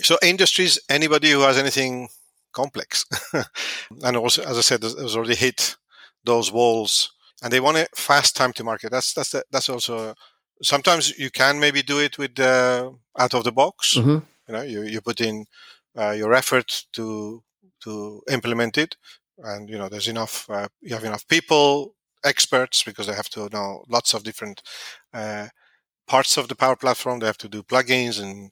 so 0.00 0.16
industries 0.22 0.78
anybody 0.88 1.30
who 1.30 1.40
has 1.40 1.58
anything 1.58 2.08
complex. 2.52 3.04
and 4.02 4.16
also, 4.16 4.42
as 4.42 4.56
I 4.56 4.60
said, 4.60 4.84
it 4.84 4.96
was 4.96 5.16
already 5.16 5.34
hit 5.34 5.76
those 6.24 6.52
walls, 6.52 7.12
and 7.42 7.52
they 7.52 7.60
want 7.60 7.78
a 7.78 7.88
fast 7.94 8.36
time 8.36 8.52
to 8.54 8.64
market. 8.64 8.90
That's 8.90 9.12
that's 9.12 9.30
the, 9.30 9.44
that's 9.50 9.68
also 9.68 10.14
sometimes 10.62 11.18
you 11.18 11.30
can 11.30 11.58
maybe 11.58 11.82
do 11.82 11.98
it 11.98 12.18
with 12.18 12.38
uh, 12.38 12.90
out 13.18 13.34
of 13.34 13.44
the 13.44 13.52
box. 13.52 13.94
Mm-hmm. 13.96 14.18
You 14.48 14.54
know, 14.54 14.62
you 14.62 14.82
you 14.82 15.00
put 15.00 15.20
in 15.20 15.46
uh, 15.96 16.10
your 16.12 16.32
effort 16.34 16.84
to 16.92 17.42
to 17.84 18.22
implement 18.30 18.78
it, 18.78 18.96
and 19.38 19.68
you 19.68 19.78
know 19.78 19.88
there's 19.88 20.08
enough. 20.08 20.48
Uh, 20.48 20.68
you 20.80 20.94
have 20.94 21.04
enough 21.04 21.26
people, 21.26 21.94
experts, 22.24 22.82
because 22.82 23.06
they 23.06 23.14
have 23.14 23.30
to 23.30 23.48
know 23.52 23.84
lots 23.88 24.14
of 24.14 24.24
different 24.24 24.62
uh, 25.12 25.48
parts 26.06 26.36
of 26.36 26.48
the 26.48 26.56
Power 26.56 26.76
Platform. 26.76 27.18
They 27.18 27.26
have 27.26 27.38
to 27.38 27.48
do 27.48 27.62
plugins 27.62 28.20
and 28.20 28.50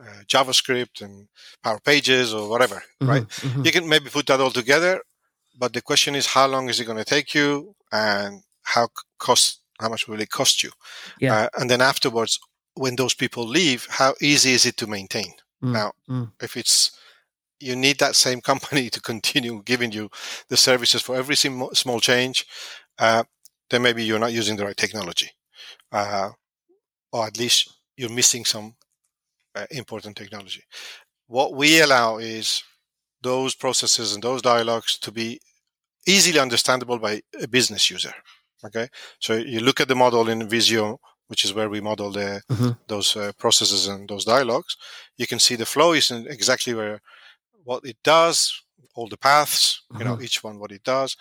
uh, 0.00 0.22
JavaScript 0.26 1.02
and 1.02 1.28
Power 1.62 1.80
Pages 1.80 2.32
or 2.32 2.48
whatever, 2.48 2.76
mm-hmm, 2.76 3.08
right? 3.08 3.28
Mm-hmm. 3.28 3.64
You 3.64 3.72
can 3.72 3.88
maybe 3.88 4.10
put 4.10 4.26
that 4.26 4.40
all 4.40 4.50
together, 4.50 5.02
but 5.58 5.72
the 5.72 5.82
question 5.82 6.14
is 6.14 6.26
how 6.26 6.46
long 6.46 6.68
is 6.68 6.80
it 6.80 6.86
going 6.86 6.98
to 6.98 7.04
take 7.04 7.34
you 7.34 7.74
and 7.92 8.42
how 8.62 8.88
cost 9.18 9.60
how 9.80 9.88
much 9.88 10.06
will 10.06 10.20
it 10.20 10.30
cost 10.30 10.62
you? 10.62 10.70
Yeah. 11.18 11.34
Uh, 11.34 11.48
and 11.58 11.70
then 11.70 11.80
afterwards, 11.80 12.38
when 12.74 12.96
those 12.96 13.14
people 13.14 13.46
leave, 13.46 13.86
how 13.90 14.14
easy 14.20 14.52
is 14.52 14.66
it 14.66 14.76
to 14.78 14.86
maintain? 14.86 15.32
Mm, 15.62 15.72
now, 15.72 15.92
mm. 16.08 16.30
if 16.40 16.56
it's 16.56 16.92
you 17.58 17.76
need 17.76 17.98
that 17.98 18.16
same 18.16 18.40
company 18.50 18.90
to 18.90 19.00
continue 19.00 19.62
giving 19.64 19.92
you 19.92 20.10
the 20.48 20.56
services 20.56 21.02
for 21.02 21.16
every 21.16 21.36
small 21.36 22.00
change, 22.00 22.46
uh, 23.00 23.24
then 23.70 23.82
maybe 23.82 24.04
you're 24.04 24.18
not 24.18 24.32
using 24.32 24.56
the 24.56 24.64
right 24.64 24.76
technology, 24.76 25.30
uh, 25.90 26.30
or 27.12 27.26
at 27.26 27.38
least 27.38 27.72
you're 27.96 28.10
missing 28.10 28.44
some 28.44 28.74
uh, 29.56 29.66
important 29.70 30.16
technology. 30.16 30.62
What 31.26 31.54
we 31.54 31.80
allow 31.80 32.18
is 32.18 32.62
those 33.22 33.54
processes 33.54 34.14
and 34.14 34.22
those 34.22 34.42
dialogues 34.42 34.98
to 34.98 35.10
be 35.10 35.40
easily 36.06 36.38
understandable 36.38 36.98
by 36.98 37.22
a 37.42 37.48
business 37.48 37.90
user. 37.90 38.12
Okay, 38.64 38.88
so 39.18 39.34
you 39.34 39.60
look 39.60 39.80
at 39.80 39.88
the 39.88 39.94
model 39.94 40.28
in 40.28 40.46
Visio, 40.46 41.00
which 41.28 41.44
is 41.44 41.54
where 41.54 41.70
we 41.70 41.80
model 41.80 42.10
the 42.10 42.42
mm-hmm. 42.50 42.70
those 42.88 43.16
uh, 43.16 43.32
processes 43.38 43.86
and 43.86 44.08
those 44.08 44.26
dialogues. 44.26 44.76
You 45.16 45.26
can 45.26 45.38
see 45.38 45.56
the 45.56 45.64
flow 45.64 45.92
is 45.92 46.10
exactly 46.10 46.74
where 46.74 47.00
what 47.64 47.84
it 47.84 47.96
does, 48.04 48.62
all 48.94 49.08
the 49.08 49.16
paths, 49.16 49.82
mm-hmm. 49.90 49.98
you 49.98 50.04
know, 50.04 50.14
mm-hmm. 50.14 50.24
each 50.24 50.44
one 50.44 50.58
what 50.58 50.72
it 50.72 50.82
does, 50.82 51.16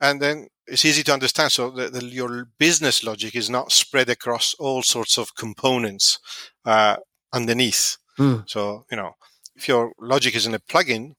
and 0.00 0.20
then 0.20 0.48
it's 0.72 0.86
easy 0.86 1.02
to 1.02 1.12
understand. 1.12 1.52
So 1.52 1.70
the, 1.70 1.88
the, 1.88 2.04
your 2.06 2.48
business 2.58 3.04
logic 3.04 3.36
is 3.36 3.50
not 3.50 3.70
spread 3.70 4.08
across 4.08 4.54
all 4.54 4.82
sorts 4.82 5.18
of 5.18 5.34
components 5.34 6.18
uh, 6.64 6.96
underneath. 7.32 7.98
Mm. 8.18 8.48
So, 8.48 8.86
you 8.90 8.96
know, 8.96 9.12
if 9.54 9.68
your 9.68 9.92
logic 10.00 10.34
is 10.34 10.46
in 10.46 10.54
a 10.54 10.58
plugin, 10.58 11.14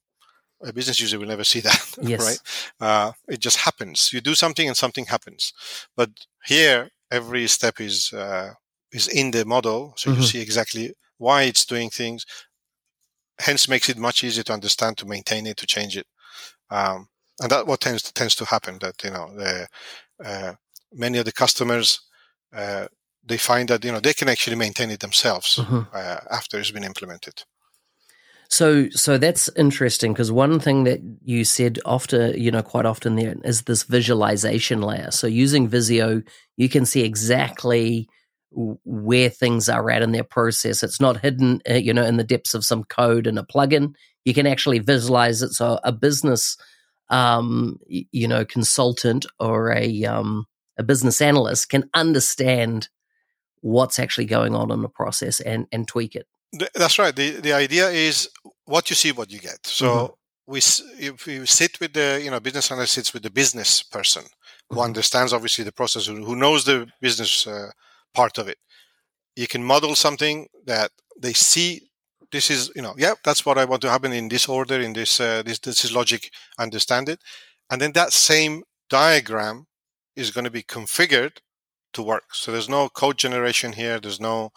a 0.64 0.74
business 0.74 1.00
user 1.00 1.20
will 1.20 1.28
never 1.28 1.44
see 1.44 1.60
that, 1.60 1.96
yes. 2.02 2.22
right? 2.26 2.40
Uh, 2.80 3.12
it 3.28 3.40
just 3.40 3.58
happens. 3.58 4.12
You 4.12 4.22
do 4.22 4.34
something 4.34 4.68
and 4.68 4.76
something 4.76 5.06
happens. 5.06 5.54
But 5.96 6.10
here, 6.46 6.90
every 7.12 7.48
step 7.48 7.80
is 7.80 8.12
uh, 8.12 8.54
is 8.92 9.08
in 9.08 9.32
the 9.32 9.46
model, 9.46 9.94
so 9.98 10.10
mm-hmm. 10.10 10.22
you 10.22 10.28
see 10.28 10.42
exactly 10.42 10.94
why 11.18 11.44
it's 11.44 11.66
doing 11.66 11.90
things. 11.90 12.26
Hence, 13.40 13.68
makes 13.68 13.90
it 13.90 13.98
much 13.98 14.24
easier 14.24 14.44
to 14.44 14.54
understand, 14.54 14.98
to 14.98 15.06
maintain 15.06 15.46
it, 15.48 15.58
to 15.58 15.68
change 15.68 15.98
it, 15.98 16.08
um, 16.70 17.10
and 17.44 17.52
that 17.52 17.68
what 17.68 17.82
tends 17.82 18.02
to, 18.04 18.14
tends 18.14 18.36
to 18.36 18.46
happen. 18.46 18.80
That 18.80 19.04
you 19.04 19.12
know, 19.12 19.34
the, 19.36 19.68
uh, 20.24 20.54
many 20.92 21.18
of 21.20 21.26
the 21.26 21.32
customers 21.32 22.00
uh, 22.54 22.88
they 23.26 23.38
find 23.38 23.70
that 23.70 23.84
you 23.84 23.92
know 23.92 24.00
they 24.00 24.14
can 24.14 24.30
actually 24.30 24.56
maintain 24.56 24.90
it 24.90 25.00
themselves 25.00 25.58
mm-hmm. 25.58 25.82
uh, 25.94 26.20
after 26.32 26.60
it's 26.60 26.72
been 26.72 26.84
implemented. 26.84 27.44
So, 28.50 28.88
so 28.90 29.18
that's 29.18 29.50
interesting 29.56 30.14
because 30.14 30.32
one 30.32 30.60
thing 30.60 30.84
that 30.84 31.00
you 31.24 31.44
said 31.44 31.80
often, 31.86 32.40
you 32.40 32.52
know, 32.52 32.62
quite 32.62 32.86
often 32.86 33.16
there 33.16 33.36
is 33.44 33.64
this 33.64 33.82
visualization 33.82 34.82
layer. 34.82 35.10
So, 35.10 35.26
using 35.26 35.68
Visio, 35.68 36.22
you 36.56 36.70
can 36.70 36.86
see 36.86 37.02
exactly 37.02 38.08
where 38.52 39.30
things 39.30 39.70
are 39.70 39.90
at 39.90 40.04
in 40.04 40.12
their 40.12 40.24
process. 40.24 40.84
It's 40.84 41.02
not 41.02 41.22
hidden, 41.22 41.62
uh, 41.68 41.76
you 41.76 41.96
know, 41.96 42.06
in 42.06 42.18
the 42.18 42.24
depths 42.24 42.54
of 42.54 42.64
some 42.64 42.84
code 42.84 43.26
and 43.26 43.40
a 43.40 43.44
plugin. 43.44 43.96
You 44.24 44.36
can 44.36 44.46
actually 44.46 44.80
visualize 44.80 45.42
it. 45.42 45.54
So, 45.54 45.80
a 45.84 45.92
business, 45.92 46.56
um, 47.10 47.80
you 47.88 48.28
know, 48.28 48.46
consultant 48.46 49.26
or 49.40 49.72
a 49.72 50.06
um, 50.06 50.46
a 50.78 50.84
business 50.84 51.22
analyst 51.22 51.70
can 51.70 51.90
understand 51.94 52.90
what's 53.62 54.00
actually 54.00 54.26
going 54.26 54.56
on 54.56 54.72
in 54.72 54.82
the 54.82 54.90
process 54.90 55.40
and, 55.40 55.68
and 55.72 55.88
tweak 55.88 56.16
it. 56.16 56.28
That's 56.76 57.00
right. 57.00 57.16
The, 57.16 57.40
the 57.40 57.54
idea 57.54 57.90
is 57.90 58.30
what 58.66 58.90
you 58.90 58.96
see, 58.96 59.12
what 59.12 59.32
you 59.32 59.40
get. 59.40 59.66
So 59.66 60.18
mm-hmm. 60.48 60.52
we, 60.52 60.58
if 61.08 61.26
we 61.26 61.46
sit 61.46 61.80
with 61.80 61.94
the, 61.94 62.20
you 62.24 62.30
know, 62.30 62.40
business 62.40 62.72
analyst 62.72 62.94
sits 62.94 63.14
with 63.14 63.24
the 63.24 63.30
business 63.30 63.82
person 63.82 64.24
who 64.70 64.76
mm-hmm. 64.76 64.86
understands 64.86 65.34
obviously 65.34 65.64
the 65.64 65.72
process, 65.72 66.08
who, 66.08 66.24
who 66.26 66.36
knows 66.36 66.66
the 66.66 66.88
business 67.02 67.48
uh, 67.48 67.70
part 68.14 68.38
of 68.38 68.48
it. 68.48 68.58
You 69.36 69.48
can 69.48 69.64
model 69.64 69.96
something 69.96 70.48
that 70.66 70.92
they 71.20 71.34
see 71.34 71.90
this 72.34 72.50
is 72.50 72.72
you 72.76 72.82
know 72.82 72.94
yeah 72.98 73.14
that's 73.24 73.46
what 73.46 73.58
i 73.58 73.66
want 73.66 73.82
to 73.82 73.90
happen 73.90 74.12
in 74.12 74.28
this 74.28 74.50
order 74.50 74.82
in 74.82 74.94
this 74.94 75.20
uh, 75.20 75.42
this 75.44 75.60
this 75.60 75.86
is 75.86 75.96
logic 76.00 76.32
understand 76.60 77.08
it 77.08 77.20
and 77.70 77.82
then 77.82 77.94
that 77.94 78.12
same 78.12 78.64
diagram 78.90 79.66
is 80.16 80.32
going 80.32 80.44
to 80.46 80.52
be 80.52 80.64
configured 80.64 81.38
to 81.94 82.04
work. 82.04 82.34
So 82.34 82.52
there's 82.52 82.70
no 82.70 82.90
code 82.90 83.18
generation 83.18 83.74
here. 83.74 84.00
There's 84.00 84.20
no, 84.20 84.52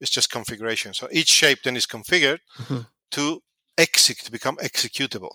it's 0.00 0.10
just 0.10 0.30
configuration. 0.30 0.94
So 0.94 1.08
each 1.10 1.28
shape 1.28 1.60
then 1.64 1.76
is 1.76 1.86
configured 1.86 2.38
mm-hmm. 2.58 2.80
to 3.12 3.42
execute, 3.76 4.24
to 4.26 4.32
become 4.32 4.56
executable. 4.56 5.34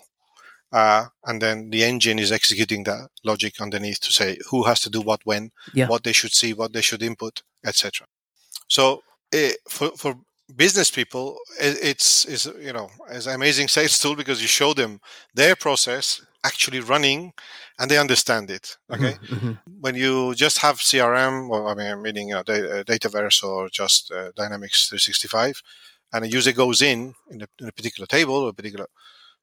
Uh, 0.70 1.06
and 1.24 1.40
then 1.40 1.70
the 1.70 1.82
engine 1.82 2.18
is 2.18 2.30
executing 2.30 2.84
that 2.84 3.08
logic 3.24 3.60
underneath 3.60 4.00
to 4.00 4.12
say 4.12 4.38
who 4.50 4.64
has 4.64 4.80
to 4.80 4.90
do 4.90 5.00
what 5.00 5.20
when, 5.24 5.50
yeah. 5.72 5.88
what 5.88 6.04
they 6.04 6.12
should 6.12 6.32
see, 6.32 6.52
what 6.52 6.72
they 6.72 6.82
should 6.82 7.02
input, 7.02 7.42
etc. 7.64 8.06
So 8.68 9.02
it, 9.32 9.56
for 9.68 9.90
for 9.92 10.16
business 10.54 10.90
people, 10.90 11.38
it, 11.60 11.78
it's 11.82 12.24
is 12.24 12.50
you 12.60 12.72
know 12.72 12.90
it's 13.10 13.26
an 13.26 13.34
amazing 13.34 13.68
sales 13.76 13.98
tool 13.98 14.16
because 14.16 14.40
you 14.40 14.48
show 14.48 14.74
them 14.74 15.00
their 15.34 15.56
process 15.56 16.22
actually 16.44 16.80
running 16.80 17.32
and 17.78 17.90
they 17.90 17.98
understand 17.98 18.50
it. 18.50 18.76
Okay. 18.90 19.12
Mm-hmm, 19.12 19.34
mm-hmm. 19.34 19.52
When 19.80 19.94
you 19.94 20.34
just 20.34 20.58
have 20.58 20.76
CRM, 20.78 21.48
or 21.50 21.68
I 21.68 21.74
mean, 21.74 22.02
meaning 22.02 22.28
you 22.28 22.34
know, 22.34 22.40
uh, 22.40 22.82
Dataverse 22.84 23.44
or 23.44 23.68
just 23.68 24.10
uh, 24.10 24.32
Dynamics 24.36 24.88
365, 24.88 25.62
and 26.12 26.24
a 26.24 26.28
user 26.28 26.52
goes 26.52 26.82
in 26.82 27.14
in 27.30 27.42
a, 27.42 27.46
in 27.60 27.68
a, 27.68 27.72
particular 27.72 28.06
table 28.06 28.34
or 28.34 28.48
a 28.48 28.52
particular, 28.52 28.86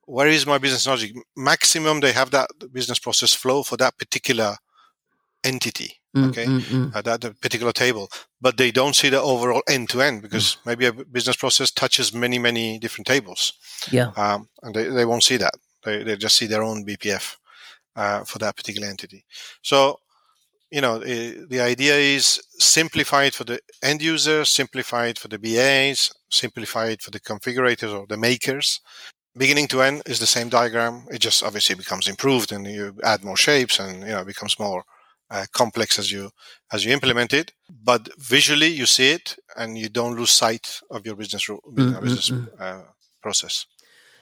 where 0.06 0.28
is 0.28 0.46
my 0.46 0.58
business 0.58 0.88
logic? 0.88 1.14
Maximum, 1.36 2.00
they 2.00 2.12
have 2.12 2.32
that 2.32 2.50
business 2.72 3.00
process 3.00 3.34
flow 3.34 3.64
for 3.64 3.78
that 3.78 3.98
particular 3.98 4.56
entity. 5.44 6.00
Mm, 6.16 6.30
okay, 6.30 6.46
mm-hmm. 6.46 6.96
uh, 6.96 7.02
that 7.02 7.42
particular 7.42 7.74
table, 7.74 8.08
but 8.40 8.56
they 8.56 8.72
don't 8.72 8.96
see 8.96 9.10
the 9.10 9.22
overall 9.22 9.62
end 9.68 9.90
to 9.90 10.02
end 10.02 10.22
because 10.22 10.56
mm. 10.56 10.66
maybe 10.66 10.86
a 10.86 10.94
business 10.94 11.36
process 11.36 11.72
touches 11.72 12.14
many, 12.14 12.40
many 12.40 12.80
different 12.80 13.06
tables. 13.06 13.52
Yeah, 13.92 14.12
um, 14.16 14.48
and 14.64 14.74
they, 14.74 14.88
they 14.88 15.04
won't 15.04 15.26
see 15.26 15.36
that. 15.38 15.56
They, 15.84 16.04
they 16.04 16.16
just 16.16 16.38
see 16.38 16.48
their 16.48 16.64
own 16.64 16.86
BPF 16.86 17.36
uh, 17.96 18.24
for 18.24 18.40
that 18.40 18.56
particular 18.56 18.88
entity. 18.88 19.26
So, 19.62 20.00
you 20.72 20.82
know, 20.82 21.00
the, 21.00 21.46
the 21.50 21.62
idea 21.62 21.96
is 21.96 22.42
simplify 22.60 23.26
it 23.26 23.34
for 23.34 23.44
the 23.44 23.60
end 23.84 24.02
user, 24.02 24.46
simplify 24.46 25.08
it 25.08 25.20
for 25.20 25.28
the 25.28 25.38
BAs, 25.38 26.12
simplify 26.30 26.88
it 26.88 27.02
for 27.02 27.12
the 27.12 27.20
configurators 27.20 27.98
or 27.98 28.06
the 28.08 28.18
makers. 28.18 28.82
Beginning 29.38 29.68
to 29.68 29.82
end 29.82 30.02
is 30.06 30.20
the 30.20 30.26
same 30.26 30.50
diagram. 30.50 31.06
It 31.12 31.20
just 31.20 31.44
obviously 31.44 31.76
becomes 31.76 32.08
improved 32.08 32.52
and 32.52 32.66
you 32.66 32.98
add 33.04 33.24
more 33.24 33.38
shapes 33.38 33.80
and, 33.80 34.02
you 34.02 34.10
know, 34.10 34.22
it 34.22 34.28
becomes 34.28 34.58
more 34.60 34.84
uh, 35.30 35.46
complex 35.54 36.00
as 36.00 36.12
you 36.12 36.32
as 36.72 36.86
you 36.86 36.92
implement 36.92 37.34
it. 37.34 37.54
But 37.70 38.10
visually, 38.18 38.68
you 38.68 38.86
see 38.86 39.12
it, 39.12 39.38
and 39.56 39.78
you 39.78 39.90
don't 39.90 40.16
lose 40.16 40.32
sight 40.32 40.82
of 40.90 41.06
your 41.06 41.16
business 41.16 41.48
mm-hmm. 41.48 42.00
business 42.02 42.30
mm-hmm. 42.30 42.62
uh, 42.62 42.84
process. 43.22 43.66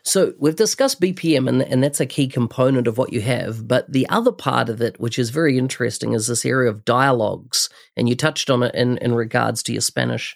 So 0.06 0.34
we've 0.38 0.56
discussed 0.56 1.00
BPM, 1.00 1.48
and, 1.48 1.62
and 1.62 1.82
that's 1.82 2.02
a 2.02 2.06
key 2.06 2.28
component 2.28 2.88
of 2.88 2.98
what 2.98 3.14
you 3.14 3.22
have. 3.22 3.68
But 3.70 3.92
the 3.92 4.08
other 4.10 4.34
part 4.34 4.68
of 4.68 4.82
it, 4.82 5.00
which 5.00 5.18
is 5.18 5.30
very 5.30 5.58
interesting, 5.58 6.12
is 6.12 6.28
this 6.28 6.46
area 6.46 6.70
of 6.70 6.84
dialogues. 6.84 7.70
And 7.96 8.10
you 8.10 8.16
touched 8.16 8.50
on 8.50 8.64
it 8.64 8.76
in, 8.76 8.98
in 8.98 9.16
regards 9.16 9.64
to 9.64 9.72
your 9.72 9.82
Spanish 9.82 10.36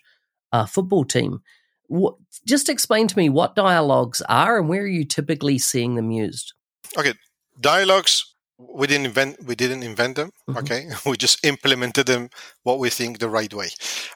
uh, 0.53 0.65
football 0.65 1.03
team. 1.03 1.41
What, 1.87 2.15
just 2.45 2.69
explain 2.69 3.07
to 3.09 3.17
me 3.17 3.27
what 3.27 3.55
dialogues 3.55 4.21
are 4.29 4.57
and 4.57 4.69
where 4.69 4.83
are 4.83 4.87
you 4.87 5.03
typically 5.03 5.57
seeing 5.57 5.95
them 5.95 6.11
used? 6.11 6.53
Okay, 6.97 7.13
dialogues 7.59 8.35
we 8.57 8.87
didn't 8.87 9.05
invent 9.05 9.43
we 9.45 9.55
didn't 9.55 9.83
invent 9.83 10.15
them 10.15 10.31
mm-hmm. 10.49 10.57
okay 10.57 10.87
we 11.05 11.17
just 11.17 11.45
implemented 11.45 12.07
them 12.07 12.29
what 12.63 12.79
we 12.79 12.89
think 12.89 13.19
the 13.19 13.29
right 13.29 13.53
way 13.53 13.69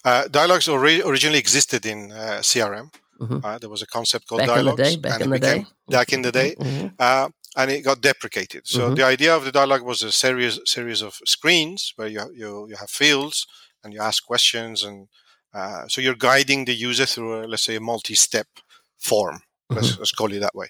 uh, 0.05 0.27
dialogues 0.27 0.67
ori- 0.67 1.01
originally 1.03 1.39
existed 1.39 1.85
in 1.85 2.11
uh, 2.11 2.39
crm 2.41 2.91
mm-hmm. 3.19 3.39
uh, 3.43 3.57
there 3.59 3.69
was 3.69 3.81
a 3.81 3.87
concept 3.87 4.27
called 4.27 4.39
back 4.39 4.47
dialogues 4.47 4.79
in 4.79 4.85
the 4.85 4.95
day, 4.95 5.09
back 5.09 5.21
in 5.21 5.29
the 5.29 5.39
day. 5.39 5.65
back 5.87 6.13
in 6.13 6.21
the 6.21 6.31
day 6.31 6.55
mm-hmm. 6.59 6.87
uh, 6.99 7.29
and 7.57 7.71
it 7.71 7.81
got 7.81 8.01
deprecated 8.01 8.67
so 8.67 8.81
mm-hmm. 8.81 8.95
the 8.95 9.03
idea 9.03 9.35
of 9.35 9.45
the 9.45 9.51
dialogue 9.51 9.83
was 9.83 10.01
a 10.01 10.11
series 10.11 10.59
series 10.65 11.01
of 11.01 11.19
screens 11.25 11.93
where 11.95 12.07
you 12.07 12.21
you, 12.33 12.67
you 12.69 12.75
have 12.75 12.89
fields 12.89 13.45
and 13.83 13.93
you 13.93 14.01
ask 14.01 14.25
questions 14.25 14.83
and 14.83 15.07
uh, 15.53 15.85
so 15.87 16.01
you're 16.01 16.15
guiding 16.15 16.65
the 16.65 16.73
user 16.73 17.05
through 17.05 17.43
a, 17.43 17.45
let's 17.45 17.63
say 17.63 17.75
a 17.75 17.81
multi-step 17.81 18.47
form 18.97 19.41
let's, 19.69 19.91
mm-hmm. 19.91 19.99
let's 19.99 20.11
call 20.11 20.31
it 20.31 20.39
that 20.39 20.55
way 20.55 20.67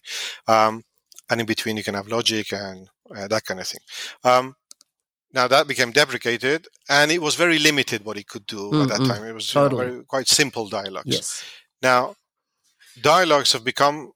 um, 0.47 0.83
and 1.29 1.39
in 1.39 1.45
between 1.45 1.77
you 1.77 1.83
can 1.83 1.93
have 1.93 2.07
logic 2.07 2.51
and 2.51 2.89
uh, 3.15 3.27
that 3.27 3.45
kind 3.45 3.59
of 3.59 3.67
thing. 3.67 3.81
Um, 4.23 4.55
now 5.33 5.47
that 5.47 5.67
became 5.67 5.91
deprecated, 5.91 6.67
and 6.89 7.11
it 7.11 7.21
was 7.21 7.35
very 7.35 7.59
limited 7.59 8.03
what 8.03 8.17
it 8.17 8.27
could 8.27 8.45
do 8.45 8.57
mm-hmm. 8.57 8.81
at 8.81 8.89
that 8.89 8.99
mm-hmm. 8.99 9.11
time. 9.11 9.23
It 9.25 9.33
was 9.33 9.47
totally. 9.47 9.85
you 9.85 9.87
know, 9.87 9.93
very, 9.93 10.05
quite 10.05 10.27
simple 10.27 10.67
dialogues. 10.67 11.07
Yes. 11.07 11.43
Now, 11.81 12.15
dialogues 13.01 13.53
have 13.53 13.63
become 13.63 14.11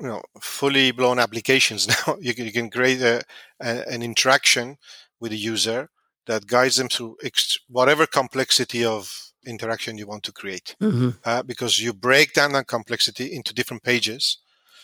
you 0.00 0.06
know 0.08 0.22
fully 0.40 0.90
blown 0.90 1.18
applications 1.18 1.88
now. 2.06 2.16
you, 2.20 2.34
can, 2.34 2.44
you 2.46 2.52
can 2.52 2.70
create 2.70 3.00
a, 3.00 3.22
a, 3.60 3.88
an 3.88 4.02
interaction 4.02 4.76
with 5.20 5.30
the 5.30 5.38
user 5.38 5.88
that 6.26 6.46
guides 6.46 6.76
them 6.76 6.88
through 6.88 7.16
ex- 7.22 7.58
whatever 7.68 8.06
complexity 8.06 8.84
of 8.84 9.32
interaction 9.46 9.96
you 9.96 10.06
want 10.06 10.24
to 10.24 10.32
create, 10.32 10.74
mm-hmm. 10.82 11.10
uh, 11.24 11.42
because 11.42 11.78
you 11.78 11.92
break 11.92 12.32
down 12.32 12.52
that 12.52 12.66
complexity 12.66 13.32
into 13.32 13.54
different 13.54 13.84
pages. 13.84 14.38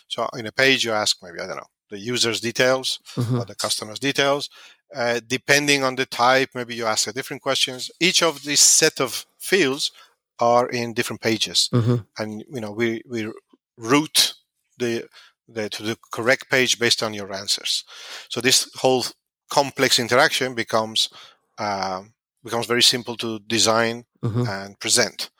So 0.07 0.27
in 0.37 0.45
a 0.45 0.51
page, 0.53 0.85
you 0.85 0.91
ask 0.93 1.17
maybe 1.21 1.39
I 1.41 1.47
don't 1.47 1.57
know 1.57 1.72
the 1.93 1.99
user's 1.99 2.41
details 2.41 2.99
mm-hmm. 3.15 3.39
or 3.39 3.45
the 3.45 3.55
customer's 3.55 3.99
details. 3.99 4.49
Uh, 4.95 5.19
depending 5.25 5.83
on 5.83 5.95
the 5.95 6.05
type, 6.05 6.49
maybe 6.53 6.75
you 6.75 6.85
ask 6.85 7.07
a 7.07 7.13
different 7.13 7.41
questions. 7.41 7.89
Each 7.99 8.21
of 8.21 8.43
these 8.43 8.59
set 8.59 8.99
of 9.01 9.25
fields 9.39 9.91
are 10.39 10.67
in 10.69 10.93
different 10.93 11.21
pages, 11.21 11.69
mm-hmm. 11.73 11.97
and 12.17 12.43
you 12.55 12.61
know 12.61 12.71
we 12.71 13.01
we 13.09 13.31
route 13.77 14.33
the, 14.77 15.07
the 15.47 15.69
to 15.69 15.83
the 15.83 15.97
correct 16.11 16.49
page 16.49 16.77
based 16.77 17.01
on 17.01 17.13
your 17.13 17.33
answers. 17.33 17.83
So 18.29 18.41
this 18.41 18.69
whole 18.75 19.05
complex 19.49 19.99
interaction 19.99 20.53
becomes 20.53 21.09
uh, 21.57 22.01
becomes 22.43 22.67
very 22.67 22.83
simple 22.83 23.15
to 23.17 23.39
design 23.39 24.05
mm-hmm. 24.23 24.45
and 24.47 24.79
present 24.79 25.31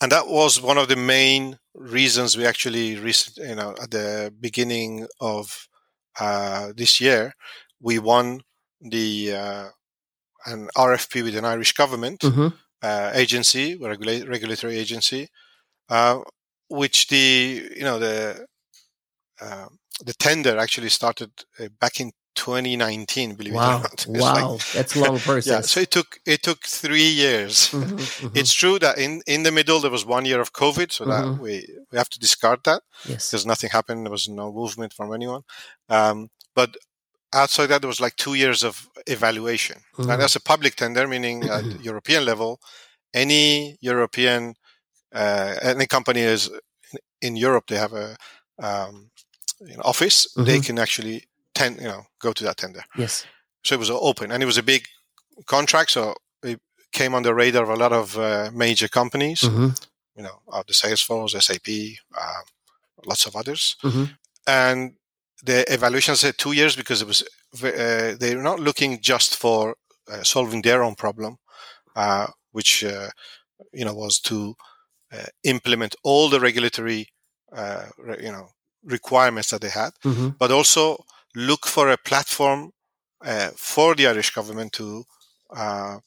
and 0.00 0.12
that 0.12 0.28
was 0.28 0.60
one 0.60 0.78
of 0.78 0.88
the 0.88 0.96
main 0.96 1.58
reasons 1.74 2.36
we 2.36 2.46
actually 2.46 2.96
recent, 2.96 3.36
you 3.36 3.54
know 3.54 3.74
at 3.82 3.90
the 3.90 4.32
beginning 4.40 5.06
of 5.20 5.67
uh, 6.20 6.72
this 6.76 7.00
year, 7.00 7.32
we 7.80 7.98
won 7.98 8.40
the 8.80 9.34
uh, 9.34 9.68
an 10.46 10.68
RFP 10.76 11.24
with 11.24 11.36
an 11.36 11.44
Irish 11.44 11.72
government 11.72 12.20
mm-hmm. 12.20 12.48
uh, 12.82 13.10
agency, 13.14 13.76
regula- 13.76 14.26
regulatory 14.26 14.78
agency, 14.78 15.28
uh, 15.88 16.18
which 16.68 17.08
the 17.08 17.70
you 17.76 17.82
know 17.82 17.98
the 17.98 18.46
uh, 19.40 19.66
the 20.04 20.14
tender 20.14 20.58
actually 20.58 20.88
started 20.88 21.30
uh, 21.58 21.68
back 21.80 22.00
in 22.00 22.12
2019 22.38 23.34
believe 23.34 23.54
wow. 23.54 23.82
it 23.82 24.06
or 24.06 24.12
not. 24.12 24.22
Wow 24.22 24.52
like, 24.52 24.72
that's 24.72 24.94
a 24.96 25.00
long 25.00 25.18
process 25.18 25.46
yeah 25.52 25.60
so 25.60 25.80
it 25.80 25.90
took 25.90 26.20
it 26.24 26.40
took 26.42 26.60
three 26.64 27.10
years. 27.24 27.54
Mm-hmm, 27.70 27.96
mm-hmm. 27.96 28.38
it's 28.40 28.54
true 28.60 28.78
that 28.78 28.98
in 28.98 29.22
in 29.26 29.42
the 29.42 29.50
middle 29.58 29.80
there 29.80 29.90
was 29.90 30.06
one 30.06 30.24
year 30.24 30.40
of 30.40 30.52
covid 30.52 30.92
so 30.92 31.04
mm-hmm. 31.04 31.32
that 31.32 31.42
we 31.42 31.52
we 31.90 31.98
have 31.98 32.10
to 32.10 32.18
discard 32.26 32.60
that 32.64 32.82
yes. 33.10 33.30
because 33.30 33.44
nothing 33.52 33.70
happened. 33.70 34.04
There 34.04 34.18
was 34.18 34.28
no 34.28 34.52
movement 34.52 34.92
from 34.92 35.12
anyone. 35.18 35.42
Um, 35.88 36.28
but 36.54 36.70
outside 37.32 37.68
that 37.70 37.80
there 37.82 37.94
was 37.94 38.00
like 38.00 38.16
two 38.16 38.34
years 38.34 38.62
of 38.62 38.88
evaluation. 39.06 39.78
And 39.98 40.08
that's 40.08 40.36
a 40.36 40.48
public 40.52 40.74
tender 40.76 41.06
meaning 41.06 41.36
at 41.56 41.64
european 41.90 42.24
level 42.24 42.60
any 43.24 43.76
european 43.80 44.54
uh, 45.20 45.54
any 45.72 45.86
company 45.86 46.20
is 46.20 46.50
in 47.26 47.36
europe 47.36 47.66
they 47.68 47.80
have 47.86 47.94
a 48.06 48.16
um, 48.62 49.10
office. 49.82 50.26
They 50.34 50.42
mm-hmm. 50.42 50.60
can 50.62 50.78
actually 50.78 51.27
ten, 51.58 51.74
you 51.82 51.88
know, 51.92 52.02
go 52.20 52.32
to 52.32 52.44
that 52.44 52.56
tender. 52.56 52.82
Yes. 52.96 53.26
So 53.64 53.74
it 53.74 53.78
was 53.78 53.90
open, 53.90 54.30
and 54.32 54.42
it 54.42 54.46
was 54.46 54.58
a 54.58 54.62
big 54.62 54.82
contract, 55.46 55.90
so 55.90 56.14
it 56.42 56.60
came 56.92 57.14
on 57.14 57.22
the 57.22 57.34
radar 57.34 57.64
of 57.64 57.70
a 57.70 57.82
lot 57.84 57.92
of 57.92 58.16
uh, 58.16 58.50
major 58.52 58.88
companies. 58.88 59.40
Mm-hmm. 59.42 59.68
You 60.16 60.24
know, 60.24 60.36
uh, 60.52 60.62
the 60.66 60.74
Salesforce, 60.74 61.40
SAP, 61.42 61.68
uh, 62.16 62.42
lots 63.06 63.26
of 63.26 63.36
others, 63.36 63.76
mm-hmm. 63.82 64.04
and 64.46 64.94
the 65.44 65.64
evaluation 65.72 66.16
said 66.16 66.36
two 66.36 66.52
years 66.52 66.76
because 66.76 67.02
it 67.02 67.08
was 67.08 67.22
uh, 67.62 68.16
they're 68.20 68.42
not 68.50 68.60
looking 68.60 69.00
just 69.00 69.36
for 69.36 69.76
uh, 70.12 70.22
solving 70.22 70.62
their 70.62 70.82
own 70.82 70.94
problem, 70.94 71.36
uh, 71.94 72.26
which 72.52 72.82
you 73.72 73.84
know 73.84 73.94
was 73.94 74.20
to 74.20 74.54
implement 75.42 75.94
all 76.02 76.28
the 76.28 76.40
regulatory 76.40 77.08
you 78.22 78.32
know 78.32 78.48
requirements 78.84 79.50
that 79.50 79.60
they 79.60 79.70
had, 79.70 79.92
mm-hmm. 80.04 80.28
but 80.38 80.50
also 80.50 81.04
look 81.38 81.66
for 81.66 81.90
a 81.90 81.96
platform 81.96 82.72
uh, 83.24 83.50
for 83.56 83.94
the 83.94 84.06
Irish 84.06 84.30
government 84.30 84.72
to, 84.72 85.04
uh, 85.54 85.98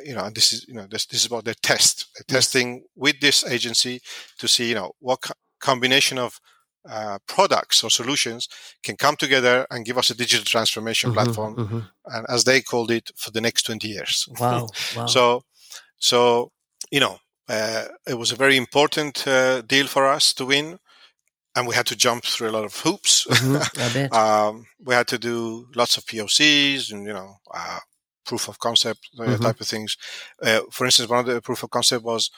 you 0.00 0.14
know, 0.14 0.30
this 0.30 0.52
is 0.52 0.66
you 0.68 0.74
know 0.74 0.86
this 0.88 1.06
this 1.06 1.20
is 1.20 1.26
about 1.26 1.44
the 1.44 1.54
test, 1.54 2.06
yes. 2.16 2.24
testing 2.26 2.84
with 2.96 3.20
this 3.20 3.44
agency 3.44 4.00
to 4.38 4.48
see 4.48 4.68
you 4.68 4.74
know 4.74 4.92
what 5.00 5.20
co- 5.20 5.34
combination 5.60 6.18
of 6.18 6.40
uh, 6.88 7.18
products 7.26 7.82
or 7.82 7.90
solutions 7.90 8.48
can 8.82 8.96
come 8.96 9.16
together 9.16 9.66
and 9.70 9.84
give 9.84 9.98
us 9.98 10.10
a 10.10 10.16
digital 10.16 10.44
transformation 10.44 11.10
mm-hmm, 11.10 11.24
platform, 11.24 11.56
mm-hmm. 11.56 11.80
and 12.06 12.26
as 12.28 12.44
they 12.44 12.60
called 12.60 12.90
it, 12.90 13.10
for 13.16 13.30
the 13.30 13.40
next 13.40 13.64
twenty 13.64 13.88
years. 13.88 14.28
Wow! 14.40 14.68
wow. 14.96 15.06
so, 15.06 15.42
so 15.98 16.52
you 16.90 17.00
know, 17.00 17.18
uh, 17.48 17.84
it 18.06 18.14
was 18.14 18.32
a 18.32 18.36
very 18.36 18.56
important 18.56 19.26
uh, 19.26 19.62
deal 19.62 19.86
for 19.86 20.06
us 20.06 20.32
to 20.34 20.46
win 20.46 20.78
and 21.58 21.66
we 21.66 21.74
had 21.74 21.86
to 21.86 21.96
jump 21.96 22.24
through 22.24 22.50
a 22.50 22.56
lot 22.56 22.64
of 22.64 22.74
hoops. 22.76 23.26
Mm-hmm, 23.38 24.12
um, 24.22 24.66
we 24.84 24.94
had 24.94 25.08
to 25.08 25.18
do 25.18 25.66
lots 25.74 25.96
of 25.96 26.04
POCs 26.04 26.92
and 26.92 27.06
you 27.06 27.12
know 27.12 27.36
uh, 27.54 27.80
proof 28.24 28.48
of 28.48 28.58
concept 28.58 29.00
uh, 29.18 29.24
mm-hmm. 29.24 29.42
type 29.42 29.60
of 29.60 29.66
things. 29.66 29.96
Uh, 30.42 30.60
for 30.70 30.84
instance, 30.84 31.08
one 31.08 31.20
of 31.20 31.26
the 31.26 31.40
proof 31.40 31.62
of 31.62 31.70
concept 31.70 32.04
was 32.04 32.30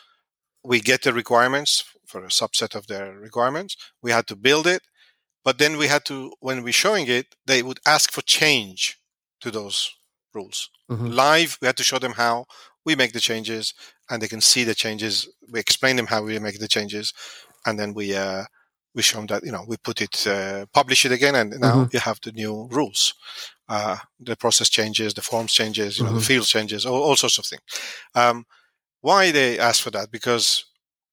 we 0.64 0.80
get 0.80 1.02
the 1.02 1.12
requirements 1.12 1.84
for 2.06 2.24
a 2.24 2.28
subset 2.28 2.74
of 2.74 2.86
their 2.86 3.12
requirements. 3.12 3.76
We 4.02 4.10
had 4.10 4.26
to 4.28 4.36
build 4.36 4.66
it, 4.66 4.82
but 5.44 5.58
then 5.58 5.76
we 5.76 5.86
had 5.88 6.04
to 6.06 6.32
when 6.40 6.62
we're 6.62 6.84
showing 6.84 7.06
it, 7.08 7.26
they 7.46 7.62
would 7.62 7.80
ask 7.86 8.12
for 8.12 8.22
change 8.22 8.98
to 9.40 9.50
those 9.50 9.78
rules. 10.34 10.70
Mm-hmm. 10.90 11.06
Live, 11.06 11.58
we 11.60 11.66
had 11.66 11.76
to 11.78 11.84
show 11.90 11.98
them 11.98 12.14
how 12.24 12.46
we 12.84 12.94
make 12.96 13.12
the 13.12 13.26
changes, 13.30 13.74
and 14.08 14.20
they 14.20 14.28
can 14.28 14.40
see 14.40 14.64
the 14.64 14.74
changes. 14.74 15.28
We 15.52 15.60
explain 15.60 15.96
them 15.96 16.06
how 16.06 16.22
we 16.22 16.38
make 16.38 16.58
the 16.58 16.68
changes, 16.76 17.12
and 17.66 17.78
then 17.78 17.94
we 17.94 18.16
uh, 18.16 18.44
we 18.94 19.02
show 19.02 19.18
them 19.18 19.26
that 19.26 19.44
you 19.44 19.52
know 19.52 19.64
we 19.66 19.76
put 19.76 20.00
it 20.00 20.26
uh, 20.26 20.66
publish 20.72 21.04
it 21.04 21.12
again 21.12 21.34
and 21.34 21.58
now 21.60 21.74
mm-hmm. 21.74 21.88
you 21.92 22.00
have 22.00 22.18
the 22.22 22.32
new 22.32 22.68
rules 22.70 23.14
uh, 23.68 23.96
the 24.18 24.36
process 24.36 24.68
changes 24.68 25.14
the 25.14 25.22
forms 25.22 25.52
changes 25.52 25.98
you 25.98 26.04
know 26.04 26.10
mm-hmm. 26.10 26.18
the 26.18 26.24
field 26.24 26.46
changes 26.46 26.84
all, 26.86 27.02
all, 27.02 27.16
sorts 27.16 27.38
of 27.38 27.46
things 27.46 27.62
um, 28.14 28.44
why 29.00 29.30
they 29.30 29.58
asked 29.58 29.82
for 29.82 29.90
that 29.90 30.10
because 30.10 30.64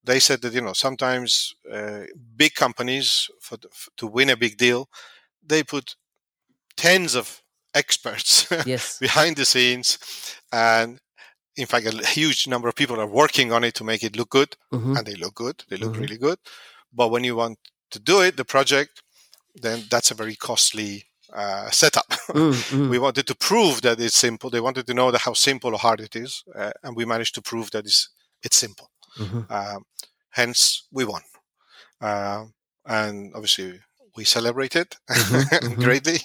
they 0.04 0.20
said 0.20 0.42
that 0.42 0.54
you 0.54 0.62
know 0.62 0.74
sometimes 0.74 1.54
uh, 1.72 2.02
big 2.36 2.54
companies 2.56 3.30
for, 3.40 3.58
the, 3.58 3.68
for, 3.72 3.92
to 3.98 4.08
win 4.08 4.30
a 4.30 4.38
big 4.38 4.58
deal 4.58 4.90
they 5.46 5.64
put 5.64 5.96
tens 6.76 7.16
of 7.16 7.42
experts 7.74 8.48
yes. 8.66 8.98
behind 9.02 9.36
the 9.36 9.46
scenes 9.46 10.00
and 10.52 11.00
in 11.56 11.66
fact 11.66 11.86
a 11.86 12.08
huge 12.08 12.48
number 12.48 12.68
of 12.68 12.76
people 12.76 13.00
are 13.00 13.08
working 13.08 13.52
on 13.52 13.64
it 13.64 13.74
to 13.74 13.84
make 13.84 14.04
it 14.04 14.16
look 14.16 14.30
good 14.30 14.56
mm-hmm. 14.74 14.96
and 14.96 15.06
they 15.06 15.16
look 15.16 15.36
good 15.36 15.64
they 15.70 15.78
look 15.78 15.92
mm-hmm. 15.92 16.02
really 16.02 16.18
good 16.18 16.38
but 16.98 17.12
when 17.12 17.24
you 17.24 17.36
want 17.36 17.58
to 17.92 18.00
do 18.00 18.22
it, 18.22 18.36
the 18.36 18.46
project, 18.46 19.02
then 19.56 19.84
that's 19.90 20.12
a 20.12 20.16
very 20.16 20.36
costly 20.36 21.04
uh, 21.34 21.70
setup. 21.70 22.06
Mm, 22.28 22.52
mm. 22.52 22.90
we 22.90 23.00
wanted 23.00 23.26
to 23.26 23.36
prove 23.36 23.82
that 23.84 24.02
it's 24.02 24.18
simple. 24.18 24.50
They 24.50 24.60
wanted 24.60 24.86
to 24.88 24.94
know 24.94 25.10
how 25.18 25.32
simple 25.32 25.74
or 25.74 25.80
hard 25.80 26.02
it 26.02 26.14
is, 26.14 26.44
uh, 26.54 26.72
and 26.84 26.94
we 26.94 27.06
managed 27.06 27.36
to 27.36 27.42
prove 27.42 27.72
that 27.72 27.86
it's 27.86 28.10
it's 28.44 28.58
simple. 28.58 28.90
Mm-hmm. 29.18 29.50
Um, 29.50 29.86
hence, 30.32 30.88
we 30.92 31.06
won, 31.06 31.22
uh, 32.02 32.44
and 32.86 33.32
obviously 33.34 33.80
we 34.18 34.26
celebrated 34.26 34.88
mm-hmm, 35.10 35.56
mm-hmm. 35.68 35.82
greatly. 35.82 36.20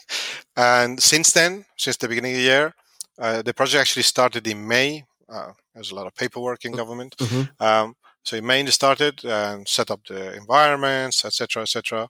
And 0.56 1.00
since 1.00 1.30
then, 1.32 1.66
since 1.76 1.96
the 1.98 2.08
beginning 2.08 2.32
of 2.32 2.38
the 2.38 2.50
year, 2.52 2.74
uh, 3.20 3.42
the 3.42 3.54
project 3.54 3.80
actually 3.80 4.02
started 4.02 4.46
in 4.48 4.66
May. 4.66 5.04
Uh, 5.28 5.52
there's 5.72 5.92
a 5.92 5.94
lot 5.94 6.08
of 6.08 6.16
paperwork 6.16 6.64
in 6.64 6.72
mm, 6.72 6.76
government. 6.76 7.16
Mm-hmm. 7.18 7.62
Um, 7.62 7.94
so 8.22 8.37
it 8.37 8.44
mainly 8.44 8.72
started 8.72 9.24
and 9.24 9.66
set 9.68 9.90
up 9.90 10.00
the 10.06 10.35
environments, 10.35 11.24
etc., 11.24 11.62
etc. 11.62 12.08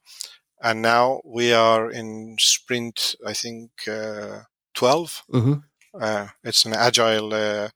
and 0.62 0.82
now 0.82 1.20
we 1.24 1.52
are 1.52 1.90
in 1.90 2.36
sprint. 2.38 3.16
I 3.26 3.32
think 3.32 3.70
uh, 3.88 4.40
12 4.74 5.22
Mm-hmm. 5.32 5.54
Uh, 6.00 6.28
it's 6.42 6.64
an 6.64 6.72
agile 6.72 7.34
uh, 7.34 7.68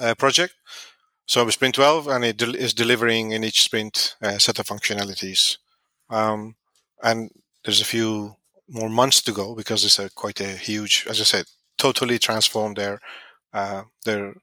uh, 0.00 0.14
project. 0.16 0.54
So 1.26 1.48
sprint 1.50 1.74
12, 1.74 2.08
and 2.08 2.24
it 2.24 2.36
del- 2.36 2.54
is 2.54 2.74
delivering 2.74 3.32
in 3.32 3.44
each 3.44 3.62
sprint 3.62 4.16
a 4.20 4.38
set 4.40 4.58
of 4.58 4.66
functionalities. 4.66 5.58
Um, 6.10 6.56
and 7.02 7.30
there's 7.64 7.80
a 7.80 7.86
few 7.86 8.36
more 8.68 8.88
months 8.88 9.22
to 9.22 9.32
go 9.32 9.54
because 9.54 9.84
it's 9.84 9.98
a 9.98 10.10
quite 10.10 10.40
a 10.40 10.56
huge, 10.56 11.06
as 11.08 11.20
I 11.20 11.24
said, 11.24 11.46
totally 11.76 12.18
transformed 12.18 12.76
their 12.76 13.00
uh, 13.52 13.82
their 14.04 14.34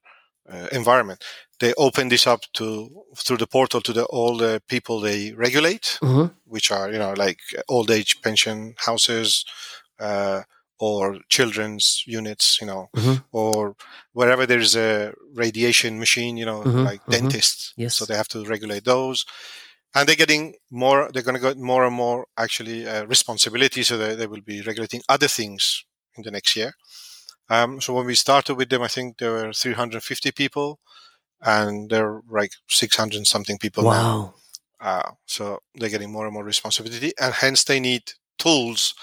uh, 0.49 0.67
environment. 0.71 1.23
They 1.59 1.73
open 1.77 2.09
this 2.09 2.27
up 2.27 2.41
to 2.53 2.89
through 3.17 3.37
the 3.37 3.47
portal 3.47 3.81
to 3.81 3.93
the 3.93 4.03
all 4.05 4.37
the 4.37 4.61
people 4.67 4.99
they 4.99 5.31
regulate, 5.33 5.97
Mm-hmm. 6.01 6.33
which 6.45 6.71
are 6.71 6.91
you 6.91 6.99
know 6.99 7.13
like 7.13 7.39
old 7.69 7.89
age 7.91 8.21
pension 8.21 8.75
houses 8.85 9.45
uh, 9.99 10.41
or 10.79 11.19
children's 11.29 12.03
units, 12.05 12.59
you 12.59 12.67
know, 12.67 12.89
Mhm. 12.95 13.23
or 13.31 13.75
wherever 14.11 14.45
there's 14.45 14.75
a 14.75 15.13
radiation 15.33 15.97
machine, 15.99 16.35
you 16.37 16.45
know, 16.45 16.63
Mhm, 16.63 16.83
like 16.85 17.01
mhm. 17.05 17.11
dentists. 17.11 17.73
Yes. 17.77 17.95
So 17.95 18.05
they 18.05 18.15
have 18.17 18.27
to 18.29 18.43
regulate 18.45 18.83
those. 18.83 19.25
And 19.93 20.05
they're 20.05 20.17
getting 20.17 20.55
more, 20.69 21.09
they're 21.13 21.23
going 21.23 21.39
to 21.41 21.47
get 21.47 21.57
more 21.57 21.85
and 21.85 21.95
more 21.95 22.25
actually 22.35 22.85
uh, 22.85 23.05
responsibility. 23.05 23.83
So 23.83 23.97
they, 23.97 24.15
they 24.15 24.27
will 24.27 24.41
be 24.41 24.61
regulating 24.61 25.01
other 25.07 25.29
things 25.29 25.85
in 26.17 26.23
the 26.23 26.31
next 26.31 26.55
year. 26.57 26.73
Um, 27.49 27.79
so 27.79 27.93
when 27.93 28.05
we 28.05 28.15
started 28.15 28.55
with 28.55 28.69
them, 28.69 28.81
I 28.81 28.89
think 28.89 29.17
there 29.17 29.31
were 29.31 29.53
350 29.53 30.31
people 30.33 30.79
and 31.45 31.89
they're 31.89 32.21
like 32.29 32.51
600 32.69 33.25
something 33.27 33.57
people 33.57 33.83
now. 33.83 33.89
Wow. 33.91 34.33
Uh, 34.81 35.11
so 35.25 35.59
they're 35.75 35.89
getting 35.89 36.11
more 36.11 36.25
and 36.25 36.33
more 36.33 36.43
responsibility, 36.43 37.11
and 37.19 37.33
hence 37.33 37.63
they 37.63 37.79
need 37.79 38.03
tools 38.37 38.93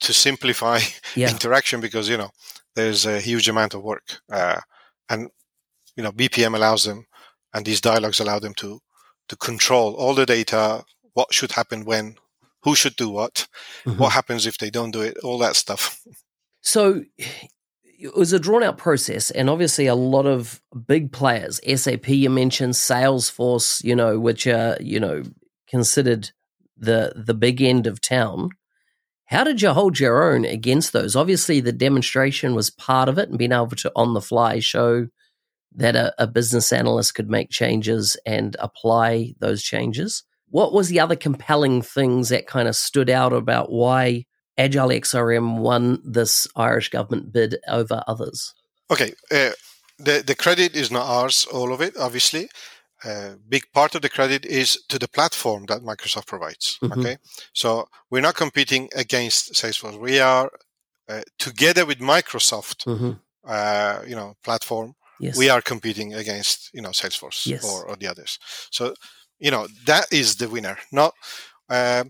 to 0.00 0.12
simplify 0.12 0.80
Yeah. 1.16 1.30
interaction 1.30 1.80
because 1.80 2.08
you 2.08 2.16
know 2.16 2.30
there's 2.74 3.06
a 3.06 3.20
huge 3.20 3.48
amount 3.48 3.74
of 3.74 3.82
work, 3.82 4.20
uh, 4.32 4.60
and 5.08 5.28
you 5.96 6.02
know 6.02 6.12
BPM 6.12 6.54
allows 6.56 6.84
them, 6.84 7.06
and 7.52 7.64
these 7.66 7.80
dialogues 7.80 8.20
allow 8.20 8.38
them 8.40 8.54
to 8.54 8.80
to 9.28 9.36
control 9.36 9.94
all 9.94 10.14
the 10.14 10.26
data, 10.26 10.84
what 11.14 11.32
should 11.32 11.52
happen 11.52 11.84
when, 11.84 12.16
who 12.62 12.74
should 12.74 12.96
do 12.96 13.08
what, 13.08 13.46
Mhm. 13.86 13.98
what 13.98 14.12
happens 14.12 14.46
if 14.46 14.58
they 14.58 14.70
don't 14.70 14.90
do 14.90 15.00
it, 15.02 15.16
all 15.24 15.38
that 15.38 15.56
stuff. 15.56 15.98
So 16.60 17.02
it 18.04 18.14
was 18.14 18.34
a 18.34 18.38
drawn 18.38 18.62
out 18.62 18.76
process, 18.76 19.30
and 19.30 19.48
obviously 19.48 19.86
a 19.86 19.94
lot 19.94 20.26
of 20.26 20.60
big 20.86 21.10
players, 21.10 21.58
SAP, 21.66 22.08
you 22.08 22.28
mentioned, 22.28 22.74
Salesforce, 22.74 23.82
you 23.82 23.96
know, 23.96 24.20
which 24.20 24.46
are, 24.46 24.76
you 24.78 25.00
know, 25.00 25.22
considered 25.66 26.30
the 26.76 27.14
the 27.16 27.32
big 27.32 27.62
end 27.62 27.86
of 27.86 28.02
town. 28.02 28.50
How 29.24 29.42
did 29.42 29.62
you 29.62 29.70
hold 29.70 29.98
your 29.98 30.22
own 30.22 30.44
against 30.44 30.92
those? 30.92 31.16
Obviously, 31.16 31.60
the 31.60 31.72
demonstration 31.72 32.54
was 32.54 32.68
part 32.68 33.08
of 33.08 33.16
it, 33.16 33.30
and 33.30 33.38
being 33.38 33.52
able 33.52 33.68
to 33.68 33.90
on 33.96 34.12
the 34.12 34.20
fly 34.20 34.58
show 34.58 35.08
that 35.74 35.96
a, 35.96 36.14
a 36.22 36.26
business 36.26 36.74
analyst 36.74 37.14
could 37.14 37.30
make 37.30 37.48
changes 37.48 38.18
and 38.26 38.54
apply 38.58 39.34
those 39.38 39.62
changes. 39.62 40.24
What 40.50 40.74
was 40.74 40.90
the 40.90 41.00
other 41.00 41.16
compelling 41.16 41.80
things 41.80 42.28
that 42.28 42.46
kind 42.46 42.68
of 42.68 42.76
stood 42.76 43.08
out 43.08 43.32
about 43.32 43.72
why 43.72 44.26
Agile 44.56 44.88
XRM 44.90 45.58
won 45.58 46.00
this 46.04 46.46
Irish 46.56 46.90
government 46.90 47.32
bid 47.32 47.56
over 47.68 48.02
others? 48.06 48.54
Okay, 48.90 49.12
uh, 49.30 49.50
the 49.98 50.22
the 50.26 50.34
credit 50.34 50.76
is 50.76 50.90
not 50.90 51.06
ours, 51.06 51.46
all 51.52 51.72
of 51.72 51.80
it, 51.80 51.96
obviously. 51.96 52.48
A 53.04 53.36
big 53.48 53.64
part 53.72 53.94
of 53.94 54.00
the 54.02 54.08
credit 54.08 54.46
is 54.46 54.78
to 54.88 54.98
the 54.98 55.08
platform 55.08 55.66
that 55.66 55.82
Microsoft 55.82 56.26
provides. 56.26 56.78
Mhm. 56.82 56.98
Okay, 56.98 57.16
so 57.52 57.88
we're 58.10 58.22
not 58.22 58.34
competing 58.36 58.88
against 58.96 59.52
Salesforce. 59.54 59.98
We 60.00 60.20
are 60.20 60.50
uh, 61.08 61.20
together 61.38 61.84
with 61.86 61.98
Microsoft, 62.00 62.84
Mm-hmm. 62.86 63.12
uh, 63.46 63.98
you 64.08 64.14
know, 64.16 64.34
platform. 64.42 64.94
Yes. 65.20 65.36
We 65.36 65.50
are 65.50 65.62
competing 65.62 66.14
against 66.14 66.70
you 66.72 66.80
know 66.82 66.92
Salesforce 66.92 67.46
Yes. 67.46 67.64
or, 67.64 67.84
or 67.86 67.96
the 67.96 68.06
others. 68.10 68.38
So 68.70 68.94
you 69.38 69.50
know 69.50 69.68
that 69.86 70.06
is 70.12 70.36
the 70.36 70.48
winner. 70.48 70.78
Not 70.90 71.12
uh, 71.68 72.04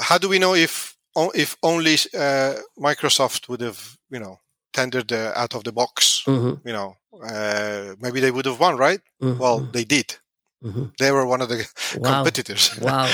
how 0.00 0.18
do 0.18 0.28
we 0.28 0.38
know 0.38 0.54
if 0.54 0.96
if 1.34 1.56
only 1.62 1.94
uh, 2.14 2.54
Microsoft 2.78 3.48
would 3.48 3.60
have 3.60 3.96
you 4.10 4.20
know 4.20 4.38
tendered 4.72 5.08
the 5.08 5.32
out 5.38 5.54
of 5.54 5.62
the 5.64 5.72
box 5.72 6.22
Mhm, 6.26 6.60
you 6.64 6.72
know, 6.72 6.94
uh, 7.24 7.94
maybe 8.00 8.20
they 8.20 8.30
would 8.30 8.46
have 8.46 8.60
won, 8.60 8.76
right? 8.76 9.00
mhm, 9.22 9.38
Well, 9.38 9.60
they 9.72 9.84
did. 9.84 10.18
mhm. 10.62 10.92
They 10.98 11.10
were 11.10 11.26
one 11.26 11.42
of 11.42 11.48
the 11.48 11.56
wow. 11.98 12.12
competitors. 12.12 12.70
Wow. 12.80 13.08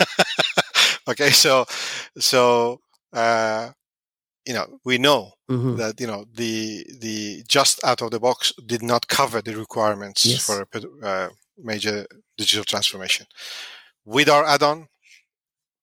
okay, 1.08 1.30
so 1.30 1.66
so 2.18 2.80
uh, 3.12 3.70
you 4.46 4.54
know 4.54 4.80
we 4.84 4.98
know 4.98 5.32
Mhm, 5.48 5.76
that 5.76 6.00
you 6.00 6.06
know 6.06 6.24
the 6.34 6.84
the 7.00 7.42
just 7.48 7.84
out 7.84 8.02
of 8.02 8.10
the 8.10 8.18
box 8.20 8.52
did 8.66 8.82
not 8.82 9.06
cover 9.08 9.42
the 9.42 9.54
requirements 9.56 10.24
Yes. 10.24 10.44
for 10.46 10.66
a 10.72 11.06
uh, 11.06 11.28
major 11.56 12.06
digital 12.36 12.64
transformation. 12.64 13.26
With 14.04 14.28
our 14.28 14.44
add-on 14.44 14.88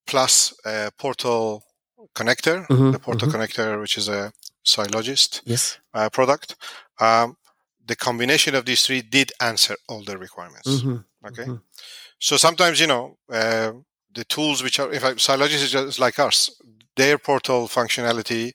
plus 0.06 0.54
a 0.66 0.92
portal 0.98 1.63
connector, 2.16 2.66
Mhm, 2.70 2.92
the 2.92 3.00
portal 3.00 3.28
mhm. 3.28 3.34
connector, 3.34 3.80
which 3.80 3.98
is 3.98 4.08
a 4.10 4.32
Sylogist, 4.66 5.42
Yes. 5.46 5.78
uh, 5.94 6.10
product. 6.10 6.56
Um, 7.00 7.36
the 7.86 7.96
combination 7.96 8.56
of 8.56 8.63
these 8.66 8.86
three 8.86 9.02
did 9.02 9.32
answer 9.42 9.76
all 9.89 10.04
the 10.04 10.18
requirements. 10.18 10.68
Mhm, 10.70 11.04
Okay, 11.26 11.46
mhm. 11.46 11.62
so 12.20 12.38
sometimes 12.38 12.80
you 12.80 12.88
know 12.88 13.18
uh, 13.30 13.72
the 14.13 14.24
tools 14.26 14.62
which 14.63 14.80
are, 14.80 14.92
if 14.94 15.04
I, 15.04 15.13
Sylogist 15.16 15.63
is 15.63 15.72
just 15.72 16.00
like 16.00 16.20
us, 16.20 16.50
their 16.96 17.18
portal 17.18 17.68
functionality 17.68 18.52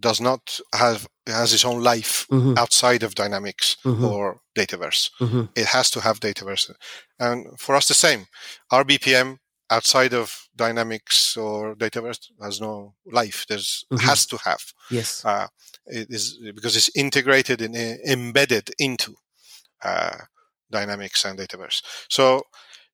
does 0.00 0.20
not 0.20 0.58
have 0.74 1.06
has 1.26 1.52
its 1.52 1.64
own 1.64 1.82
life 1.82 2.26
Mhm, 2.30 2.58
outside 2.58 3.02
of 3.04 3.14
Dynamics 3.14 3.76
Mhm. 3.84 4.04
or 4.10 4.40
Dataverse. 4.58 5.10
mhm. 5.20 5.48
It 5.54 5.66
has 5.66 5.90
to 5.90 6.00
have 6.00 6.18
Dataverse, 6.20 6.74
and 7.18 7.46
for 7.60 7.74
us 7.76 7.86
the 7.86 7.94
same. 7.94 8.26
Our 8.70 8.84
BPM 8.84 9.38
outside 9.76 10.14
of 10.14 10.48
Dynamics 10.56 11.36
or 11.36 11.74
Dataverse 11.76 12.30
has 12.40 12.60
no 12.60 12.94
life. 13.20 13.44
There's 13.48 13.84
Mhm. 13.90 14.00
has 14.08 14.26
to 14.26 14.36
have 14.48 14.62
Yes. 14.90 15.24
uh, 15.24 15.46
it 15.86 16.06
is 16.10 16.24
because 16.54 16.76
it's 16.78 16.90
integrated 16.94 17.60
and 17.62 17.74
embedded 18.16 18.70
into 18.78 19.14
uh, 19.84 20.18
Dynamics 20.70 21.24
and 21.24 21.38
Dataverse. 21.38 21.82
So, 22.08 22.42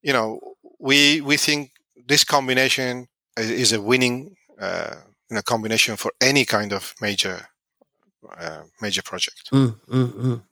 you 0.03 0.13
know, 0.13 0.41
we 0.79 1.21
we 1.21 1.37
think 1.37 1.71
this 2.09 2.25
combination 2.25 3.09
is, 3.37 3.51
is 3.51 3.73
a 3.73 3.81
winning 3.81 4.37
uh, 4.61 4.95
you 5.31 5.35
know, 5.35 5.43
combination 5.43 5.97
for 5.97 6.11
any 6.21 6.45
kind 6.45 6.73
of 6.73 6.95
major 7.01 7.37
uh, 8.41 8.63
major 8.81 9.03
project. 9.03 9.51
Mm, 9.53 9.75
mm, 9.89 10.13
mm. 10.13 10.43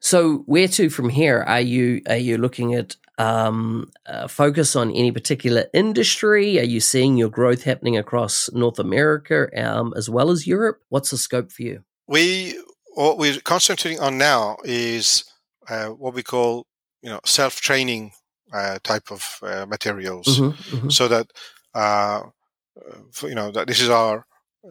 So 0.00 0.38
where 0.46 0.68
to 0.68 0.90
from 0.90 1.08
here? 1.10 1.42
Are 1.46 1.60
you 1.60 2.00
are 2.08 2.16
you 2.28 2.38
looking 2.38 2.74
at 2.74 2.96
um, 3.20 3.90
uh, 4.06 4.26
focus 4.28 4.74
on 4.74 4.90
any 4.92 5.12
particular 5.12 5.66
industry? 5.74 6.58
Are 6.58 6.64
you 6.64 6.80
seeing 6.80 7.16
your 7.16 7.28
growth 7.28 7.62
happening 7.64 7.96
across 7.96 8.50
North 8.52 8.78
America 8.78 9.48
um, 9.56 9.92
as 9.96 10.08
well 10.08 10.30
as 10.30 10.46
Europe? 10.46 10.80
What's 10.88 11.10
the 11.10 11.18
scope 11.18 11.52
for 11.52 11.62
you? 11.62 11.84
We 12.08 12.58
what 12.94 13.18
we're 13.18 13.40
concentrating 13.40 14.00
on 14.00 14.18
now 14.18 14.56
is 14.64 15.24
uh, 15.68 15.88
what 15.88 16.14
we 16.14 16.22
call 16.22 16.66
you 17.02 17.10
know 17.10 17.20
self 17.24 17.60
training 17.60 18.12
uh, 18.52 18.78
type 18.82 19.10
of 19.10 19.38
uh, 19.42 19.66
materials. 19.66 20.26
Mhm, 20.26 20.52
mhm. 20.52 20.92
so 20.92 21.08
that 21.08 21.26
uh, 21.74 22.22
for, 23.12 23.28
you 23.28 23.34
know 23.34 23.50
that 23.52 23.66
this 23.66 23.80
is 23.80 23.90
our 23.90 24.26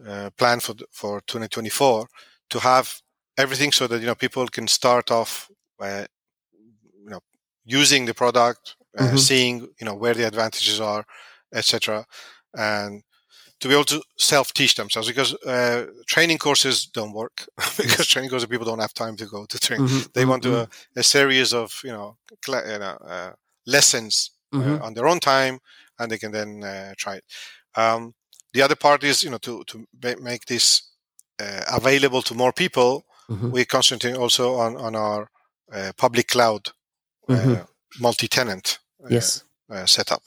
uh, 0.06 0.30
plan 0.36 0.60
for 0.60 0.74
for 0.92 1.20
2024 1.26 2.06
to 2.50 2.58
have 2.58 3.00
everything 3.38 3.72
so 3.72 3.86
that 3.86 4.00
you 4.00 4.06
know 4.06 4.14
people 4.14 4.46
can 4.48 4.68
start 4.68 5.10
off 5.10 5.48
uh, 5.80 6.04
using 7.70 8.06
the 8.06 8.14
product 8.14 8.76
uh, 8.98 9.12
Mhm. 9.12 9.18
seeing 9.18 9.60
you 9.80 9.86
know 9.86 9.94
where 9.94 10.14
the 10.14 10.26
advantages 10.26 10.80
are 10.80 11.04
etc 11.54 12.04
and 12.56 13.02
to 13.60 13.68
be 13.68 13.74
able 13.74 13.84
to 13.84 14.02
self 14.18 14.52
teach 14.52 14.74
themselves 14.74 15.08
because 15.08 15.34
uh, 15.46 15.86
training 16.06 16.38
courses 16.38 16.86
don't 16.86 17.12
work 17.12 17.46
because 17.76 18.06
training 18.06 18.30
courses 18.30 18.48
people 18.48 18.66
don't 18.66 18.80
have 18.80 18.94
time 18.94 19.16
to 19.16 19.26
go 19.26 19.46
to 19.46 19.58
train 19.58 19.80
Mhm, 19.80 20.12
they 20.14 20.24
want 20.24 20.42
to, 20.42 20.54
a, 20.62 20.68
a 20.96 21.02
series 21.02 21.52
of 21.52 21.80
you 21.84 21.92
know, 21.92 22.16
cla 22.44 22.62
you 22.72 22.78
know 22.78 22.96
uh, 23.14 23.32
lessons 23.66 24.30
uh, 24.58 24.78
on 24.80 24.94
their 24.94 25.06
own 25.08 25.20
time, 25.20 25.58
and 25.98 26.10
they 26.10 26.18
can 26.18 26.32
then 26.32 26.62
uh, 26.64 26.92
try 26.96 27.16
it. 27.16 27.24
Um, 27.76 28.14
the 28.52 28.62
other 28.62 28.76
part 28.76 29.04
is, 29.04 29.22
you 29.22 29.30
know, 29.30 29.38
to 29.38 29.62
to 29.64 29.86
make 30.20 30.46
this 30.46 30.82
uh, 31.40 31.62
available 31.72 32.22
to 32.22 32.34
more 32.34 32.52
people. 32.52 33.04
mhm, 33.28 33.52
We're 33.52 33.64
concentrating 33.66 34.20
also 34.20 34.54
on 34.56 34.76
on 34.76 34.94
our 34.96 35.28
uh, 35.72 35.92
public 35.96 36.28
cloud 36.28 36.70
uh, 37.30 37.34
Mhm. 37.34 37.66
multi-tenant 38.00 38.78
uh, 39.04 39.08
yes. 39.10 39.44
uh, 39.72 39.86
setup. 39.86 40.22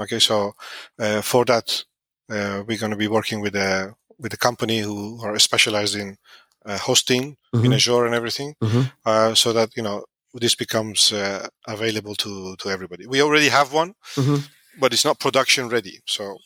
Okay, 0.00 0.18
so 0.20 0.54
uh, 0.98 1.20
for 1.22 1.44
that, 1.44 1.84
uh, 2.30 2.62
we're 2.66 2.78
going 2.78 2.90
to 2.92 2.96
be 3.04 3.08
working 3.08 3.40
with 3.42 3.54
a 3.56 3.94
with 4.18 4.32
a 4.34 4.36
company 4.48 4.78
who 4.80 5.20
are 5.24 5.38
specialized 5.38 5.96
in 5.96 6.16
uh, 6.64 6.78
hosting 6.78 7.36
in 7.52 7.60
Mhm, 7.60 7.74
Azure 7.74 8.06
and 8.06 8.14
everything, 8.14 8.54
mhm. 8.60 8.92
uh, 9.04 9.34
so 9.34 9.52
that 9.52 9.70
you 9.76 9.82
know 9.82 10.04
this 10.40 10.54
becomes 10.56 11.12
uh, 11.12 11.46
available 11.66 12.14
to 12.14 12.56
to 12.56 12.68
everybody. 12.70 13.06
We 13.06 13.22
already 13.22 13.48
have 13.50 13.72
one, 13.72 13.94
Mhm. 14.16 14.42
but 14.80 14.92
it's 14.92 15.04
not 15.04 15.18
production 15.18 15.68
ready. 15.68 16.00
So 16.06 16.38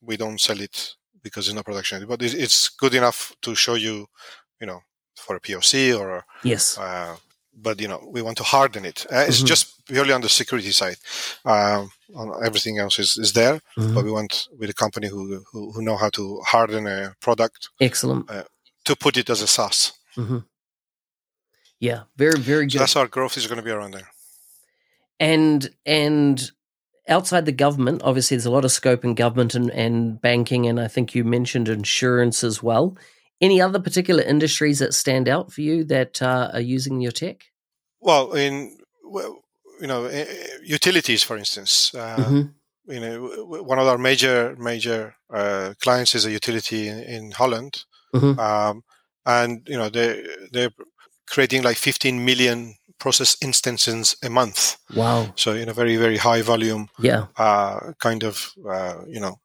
we 0.00 0.16
don't 0.16 0.40
sell 0.40 0.60
it 0.60 0.96
because 1.22 1.48
it's 1.48 1.54
not 1.54 1.64
production 1.64 1.96
ready. 1.98 2.06
But 2.08 2.22
it's 2.22 2.68
good 2.82 2.94
enough 2.94 3.32
to 3.40 3.54
show 3.54 3.74
you, 3.76 4.06
you 4.60 4.66
know, 4.66 4.80
for 5.16 5.36
a 5.36 5.40
POC 5.40 5.92
or 6.00 6.24
yes. 6.44 6.76
Uh, 6.78 7.16
but 7.54 7.80
you 7.80 7.88
know, 7.88 8.02
we 8.10 8.22
want 8.22 8.36
to 8.38 8.42
harden 8.44 8.84
it. 8.84 9.06
Uh, 9.12 9.24
it's 9.26 9.38
mm-hmm. 9.38 9.46
just 9.46 9.86
purely 9.86 10.12
on 10.12 10.20
the 10.20 10.28
security 10.28 10.70
side. 10.70 10.96
Um, 11.44 11.90
on 12.14 12.44
everything 12.44 12.78
else 12.78 12.98
is, 12.98 13.16
is 13.16 13.32
there, 13.32 13.60
mm-hmm. 13.76 13.94
but 13.94 14.04
we 14.04 14.10
want 14.10 14.48
with 14.58 14.70
a 14.70 14.74
company 14.74 15.08
who, 15.08 15.42
who, 15.50 15.72
who 15.72 15.82
know 15.82 15.96
how 15.96 16.10
to 16.10 16.40
harden 16.46 16.86
a 16.86 17.14
product. 17.20 17.70
Excellent. 17.80 18.30
Uh, 18.30 18.44
to 18.84 18.96
put 18.96 19.16
it 19.16 19.30
as 19.30 19.42
a 19.42 19.46
SaaS. 19.46 19.92
Mm-hmm. 20.16 20.38
Yeah, 21.78 22.02
very 22.16 22.38
very 22.38 22.66
good. 22.66 22.72
So 22.72 22.78
that's 22.78 22.96
our 22.96 23.08
growth 23.08 23.36
is 23.36 23.46
going 23.46 23.56
to 23.56 23.64
be 23.64 23.70
around 23.70 23.94
there. 23.94 24.08
And 25.18 25.68
and 25.84 26.50
outside 27.08 27.44
the 27.44 27.52
government, 27.52 28.02
obviously, 28.04 28.36
there's 28.36 28.46
a 28.46 28.50
lot 28.50 28.64
of 28.64 28.72
scope 28.72 29.04
in 29.04 29.14
government 29.14 29.54
and, 29.54 29.70
and 29.70 30.20
banking, 30.20 30.66
and 30.66 30.80
I 30.80 30.88
think 30.88 31.14
you 31.14 31.24
mentioned 31.24 31.68
insurance 31.68 32.44
as 32.44 32.62
well. 32.62 32.96
Any 33.42 33.60
other 33.60 33.80
particular 33.80 34.22
industries 34.22 34.78
that 34.78 34.94
stand 34.94 35.28
out 35.28 35.52
for 35.52 35.60
you 35.60 35.84
that 35.84 36.22
uh, 36.22 36.50
are 36.54 36.60
using 36.60 37.00
your 37.00 37.12
tech? 37.12 37.42
Well, 38.00 38.32
in 38.32 38.78
well, 39.04 39.42
you 39.80 39.88
know, 39.88 40.04
eh, 40.04 40.24
eh, 40.28 40.58
utilities, 40.62 41.24
for 41.24 41.36
instance. 41.36 41.92
Uh, 41.94 42.16
mm-hmm. 42.16 42.42
You 42.92 43.00
know, 43.00 43.62
one 43.64 43.78
of 43.78 43.86
our 43.86 43.98
major 43.98 44.56
major 44.58 45.14
uh, 45.32 45.74
clients 45.80 46.14
is 46.14 46.24
a 46.24 46.30
utility 46.30 46.88
in, 46.88 46.98
in 47.00 47.30
Holland, 47.32 47.84
mm-hmm. 48.14 48.38
um, 48.38 48.82
and 49.26 49.62
you 49.68 49.76
know 49.76 49.88
they 49.88 50.24
they're 50.52 50.72
creating 51.28 51.62
like 51.62 51.76
15 51.76 52.24
million 52.24 52.74
process 52.98 53.36
instances 53.40 54.16
a 54.22 54.30
month. 54.30 54.76
Wow! 54.94 55.32
So 55.36 55.52
in 55.52 55.68
a 55.68 55.72
very 55.72 55.96
very 55.96 56.16
high 56.16 56.42
volume, 56.42 56.88
yeah, 56.98 57.26
uh, 57.36 57.92
kind 58.00 58.24
of 58.24 58.52
uh, 58.68 59.02
you 59.06 59.20
know 59.20 59.36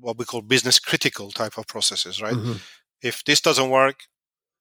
what 0.00 0.18
we 0.18 0.24
call 0.24 0.42
business 0.42 0.78
critical 0.78 1.30
type 1.30 1.58
of 1.58 1.66
processes, 1.66 2.20
right? 2.22 2.34
Mm-hmm. 2.34 2.52
If 3.02 3.24
this 3.24 3.40
doesn't 3.40 3.70
work, 3.70 3.96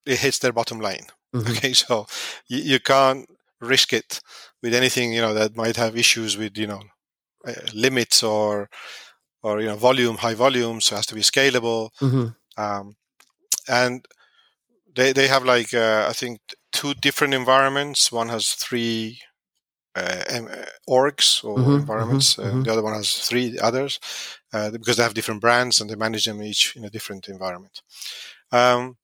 it 0.05 0.19
hits 0.19 0.39
their 0.39 0.53
bottom 0.53 0.79
line. 0.79 1.07
Mm-hmm. 1.33 1.51
Okay, 1.51 1.73
so 1.73 2.07
you, 2.47 2.59
you, 2.59 2.79
can't 2.79 3.29
risk 3.61 3.93
it 3.93 4.21
with 4.63 4.73
anything 4.73 5.13
you 5.13 5.21
know 5.21 5.33
that 5.33 5.55
might 5.55 5.75
have 5.75 5.95
issues 5.95 6.37
with 6.37 6.57
you 6.57 6.65
know 6.65 6.81
uh, 7.47 7.53
limits 7.73 8.23
or 8.23 8.69
or 9.43 9.61
you 9.61 9.67
know 9.67 9.75
volume, 9.75 10.17
high 10.17 10.33
volume, 10.33 10.81
so 10.81 10.95
it 10.95 10.97
has 10.97 11.05
to 11.07 11.15
be 11.15 11.21
scalable. 11.21 11.89
Mm-hmm. 12.01 12.27
Um, 12.57 12.95
and 13.67 14.05
they 14.95 15.13
they 15.13 15.27
have 15.27 15.43
like 15.43 15.73
uh, 15.73 16.07
I 16.09 16.13
think 16.13 16.39
two 16.71 16.93
different 16.95 17.33
environments. 17.33 18.11
One 18.11 18.29
has 18.29 18.53
three 18.53 19.19
uh, 19.95 20.23
uh 20.29 20.65
orgs 20.89 21.43
or 21.43 21.57
mm-hmm, 21.57 21.75
environments. 21.75 22.35
Mm-hmm, 22.35 22.41
uh, 22.41 22.51
mm-hmm. 22.51 22.63
The 22.63 22.71
other 22.73 22.83
one 22.83 22.95
has 22.95 23.19
three 23.19 23.59
others 23.59 23.99
uh, 24.53 24.71
because 24.71 24.97
they 24.97 25.03
have 25.03 25.13
different 25.13 25.41
brands 25.41 25.79
and 25.79 25.89
they 25.89 25.95
manage 25.95 26.25
them 26.25 26.41
each 26.41 26.75
in 26.75 26.85
a 26.85 26.89
different 26.89 27.27
environment. 27.27 27.81
Um, 28.51 28.97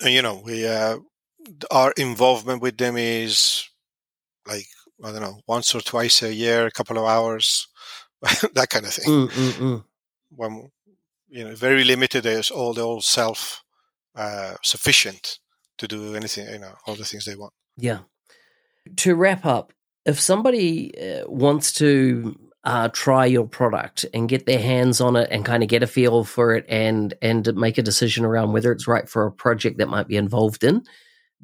and, 0.00 0.14
you 0.14 0.22
know, 0.22 0.40
we 0.44 0.66
uh, 0.66 0.98
our 1.70 1.92
involvement 1.96 2.62
with 2.62 2.78
them 2.78 2.96
is 2.96 3.68
like 4.46 4.66
I 5.04 5.12
don't 5.12 5.22
know, 5.22 5.40
once 5.46 5.74
or 5.74 5.80
twice 5.80 6.22
a 6.22 6.34
year, 6.34 6.66
a 6.66 6.70
couple 6.70 6.98
of 6.98 7.04
hours, 7.04 7.68
that 8.54 8.68
kind 8.70 8.86
of 8.86 8.92
thing. 8.92 9.06
Mm, 9.06 9.28
mm, 9.28 9.52
mm. 9.52 9.84
When 10.30 10.70
you 11.28 11.44
know, 11.44 11.54
very 11.54 11.84
limited. 11.84 12.24
There's 12.24 12.50
all 12.50 12.74
they're 12.74 12.84
all 12.84 13.00
self 13.00 13.62
uh, 14.14 14.54
sufficient 14.62 15.38
to 15.78 15.86
do 15.86 16.14
anything, 16.14 16.48
you 16.48 16.58
know, 16.58 16.74
all 16.86 16.94
the 16.94 17.04
things 17.04 17.24
they 17.24 17.36
want. 17.36 17.52
Yeah. 17.76 18.00
To 18.96 19.14
wrap 19.14 19.44
up, 19.44 19.72
if 20.04 20.18
somebody 20.18 20.92
uh, 20.98 21.28
wants 21.28 21.72
to 21.74 22.36
uh, 22.64 22.88
try 22.88 23.24
your 23.24 23.46
product 23.46 24.04
and 24.12 24.28
get 24.28 24.46
their 24.46 24.58
hands 24.58 25.00
on 25.00 25.16
it 25.16 25.28
and 25.30 25.44
kind 25.44 25.62
of 25.62 25.68
get 25.68 25.82
a 25.82 25.86
feel 25.86 26.24
for 26.24 26.54
it 26.54 26.64
and 26.68 27.14
and 27.22 27.54
make 27.54 27.78
a 27.78 27.82
decision 27.82 28.24
around 28.24 28.52
whether 28.52 28.72
it's 28.72 28.88
right 28.88 29.08
for 29.08 29.26
a 29.26 29.32
project 29.32 29.78
that 29.78 29.88
might 29.88 30.08
be 30.08 30.16
involved 30.16 30.64
in, 30.64 30.82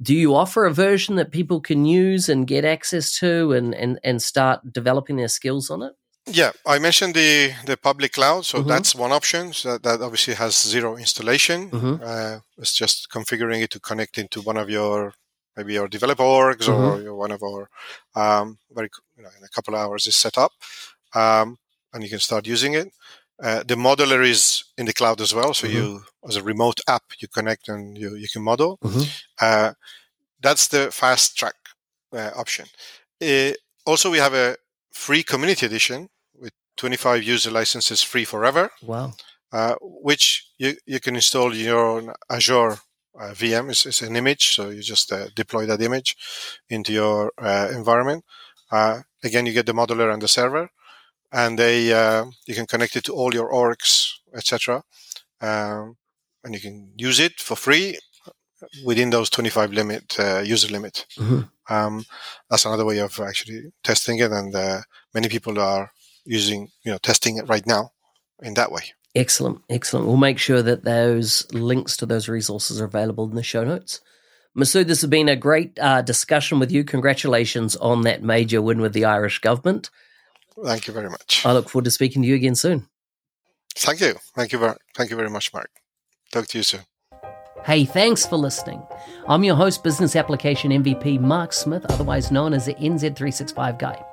do 0.03 0.14
you 0.14 0.35
offer 0.35 0.64
a 0.64 0.72
version 0.72 1.16
that 1.16 1.31
people 1.31 1.61
can 1.61 1.85
use 1.85 2.29
and 2.29 2.46
get 2.46 2.64
access 2.64 3.16
to 3.18 3.53
and 3.53 3.74
and, 3.74 4.00
and 4.03 4.22
start 4.22 4.72
developing 4.72 5.16
their 5.16 5.29
skills 5.29 5.70
on 5.70 5.83
it? 5.83 5.92
Yeah, 6.27 6.53
I 6.66 6.79
mentioned 6.79 7.14
the 7.14 7.53
the 7.66 7.77
public 7.77 8.12
cloud, 8.12 8.44
so 8.46 8.59
mm-hmm. 8.59 8.68
that's 8.68 8.94
one 8.94 9.12
option. 9.12 9.53
So 9.53 9.79
that 9.79 10.00
obviously 10.00 10.35
has 10.35 10.61
zero 10.61 10.96
installation. 10.96 11.70
Mm-hmm. 11.70 12.03
Uh, 12.03 12.38
it's 12.59 12.74
just 12.74 13.09
configuring 13.11 13.62
it 13.62 13.70
to 13.70 13.81
connect 13.81 14.18
into 14.18 14.40
one 14.40 14.57
of 14.57 14.70
your 14.70 15.14
maybe 15.57 15.74
your 15.74 15.88
developer 15.88 16.22
orgs 16.22 16.66
mm-hmm. 16.66 17.07
or 17.07 17.14
one 17.14 17.31
of 17.31 17.42
our 17.42 17.68
um, 18.14 18.59
very 18.72 18.88
you 19.16 19.22
know 19.22 19.31
in 19.38 19.44
a 19.44 19.48
couple 19.48 19.74
of 19.74 19.81
hours 19.81 20.07
is 20.07 20.16
set 20.16 20.38
up, 20.38 20.53
um, 21.14 21.59
and 21.92 22.03
you 22.03 22.11
can 22.11 22.18
start 22.18 22.46
using 22.46 22.74
it. 22.74 22.88
Uh, 23.42 23.62
the 23.64 23.74
modeler 23.74 24.27
is 24.27 24.64
in 24.79 24.87
the 24.87 24.92
cloud 24.92 25.20
as 25.20 25.35
well, 25.35 25.55
so 25.55 25.66
mm-hmm. 25.66 25.77
you 25.77 26.03
as 26.29 26.37
a 26.37 26.42
remote 26.42 26.81
app 26.88 27.03
you 27.18 27.29
connect 27.29 27.68
and 27.68 27.98
you 27.98 28.14
you 28.14 28.29
can 28.33 28.42
model. 28.42 28.79
Mm-hmm. 28.79 29.03
Uh, 29.40 29.72
that's 30.40 30.68
the 30.68 30.90
fast 30.90 31.37
track 31.37 31.55
uh, 32.12 32.31
option. 32.37 32.66
Uh, 33.20 33.53
also, 33.87 34.11
we 34.11 34.18
have 34.18 34.35
a 34.35 34.57
free 34.92 35.22
community 35.22 35.66
edition 35.66 36.09
with 36.35 36.53
25 36.77 37.22
user 37.22 37.50
licenses 37.50 38.03
free 38.03 38.24
forever. 38.24 38.70
Wow. 38.83 39.14
Uh, 39.53 39.77
which 39.81 40.48
you, 40.59 40.74
you 40.85 40.98
can 40.98 41.14
install 41.14 41.55
your 41.55 41.79
own 41.79 42.12
Azure 42.29 42.79
uh, 43.18 43.33
VM. 43.33 43.70
It's, 43.70 43.87
it's, 43.87 44.03
an 44.03 44.16
image, 44.16 44.48
so 44.48 44.70
you 44.70 44.83
just 44.83 45.12
uh, 45.12 45.29
deploy 45.37 45.64
that 45.66 45.81
image 45.81 46.16
into 46.68 46.92
your 46.92 47.33
uh, 47.38 47.68
environment. 47.72 48.24
Uh, 48.72 49.03
again, 49.22 49.46
you 49.46 49.53
get 49.53 49.66
the 49.66 49.72
modeler 49.72 50.12
and 50.12 50.20
the 50.20 50.27
server, 50.27 50.70
and 51.35 51.59
they 51.59 51.92
uh, 51.92 52.25
you 52.47 52.55
can 52.55 52.66
connect 52.66 52.97
it 52.97 53.05
to 53.05 53.12
all 53.12 53.35
your 53.35 53.53
orgs, 53.53 54.12
etc. 54.35 54.83
Um, 55.40 55.97
and 56.44 56.55
you 56.55 56.61
can 56.61 56.92
use 56.97 57.20
it 57.20 57.40
for 57.40 57.57
free 57.57 57.99
within 58.87 59.11
those 59.11 59.29
25 59.29 59.73
limit 59.73 60.16
user 60.44 60.70
limit. 60.73 61.07
Mm-hmm. 61.18 61.40
Um, 61.75 62.05
that's 62.49 62.64
another 62.64 62.85
way 62.85 62.99
of 62.99 63.18
actually 63.20 63.73
testing 63.83 64.18
it, 64.18 64.31
and 64.31 64.55
many 65.12 65.29
people 65.29 65.59
are 65.59 65.90
using, 66.25 66.68
you 66.85 66.92
know, 66.92 66.99
testing 66.99 67.37
it 67.37 67.49
right 67.49 67.66
now 67.66 67.90
in 68.42 68.55
that 68.55 68.70
way. 68.70 68.83
Excellent, 69.14 69.61
excellent. 69.70 70.07
We'll 70.07 70.16
make 70.16 70.38
sure 70.38 70.62
that 70.62 70.85
those 70.85 71.53
links 71.53 71.97
to 71.99 72.07
those 72.07 72.29
resources 72.29 72.81
are 72.81 72.87
available 72.87 73.29
in 73.29 73.37
the 73.37 73.42
show 73.42 73.64
notes. 73.64 74.01
Massoud, 74.57 74.87
this 74.87 75.01
has 75.01 75.11
been 75.11 75.29
a 75.29 75.37
great 75.37 75.79
uh, 75.81 76.03
discussion 76.03 76.59
with 76.61 76.70
you. 76.70 76.85
Congratulations 76.85 77.75
on 77.77 78.03
that 78.03 78.23
major 78.23 78.62
win 78.62 78.81
with 78.81 78.92
the 78.92 79.05
Irish 79.05 79.40
government. 79.40 79.90
Thank 80.62 80.86
you 80.86 80.92
very 80.92 81.10
much. 81.10 81.44
I 81.44 81.52
look 81.52 81.68
forward 81.68 81.84
to 81.86 81.90
speaking 81.90 82.22
to 82.22 82.28
you 82.28 82.34
again 82.34 82.54
soon. 82.54 82.86
Thank 83.76 84.00
you. 84.00 84.14
Thank 84.36 84.52
you 84.52 84.58
very, 84.58 84.74
thank 84.94 85.10
you 85.10 85.16
very 85.16 85.30
much, 85.30 85.52
Mark. 85.52 85.70
Talk 86.32 86.46
to 86.48 86.58
you 86.58 86.64
soon. 86.64 86.82
Hey, 87.64 87.84
thanks 87.84 88.26
for 88.26 88.36
listening. 88.36 88.82
I'm 89.26 89.42
your 89.42 89.56
host, 89.56 89.82
Business 89.82 90.16
Application 90.16 90.70
MVP 90.70 91.18
Mark 91.20 91.52
Smith, 91.52 91.84
otherwise 91.88 92.30
known 92.30 92.52
as 92.52 92.66
the 92.66 92.74
NZ365 92.74 93.78
Guy. 93.78 94.04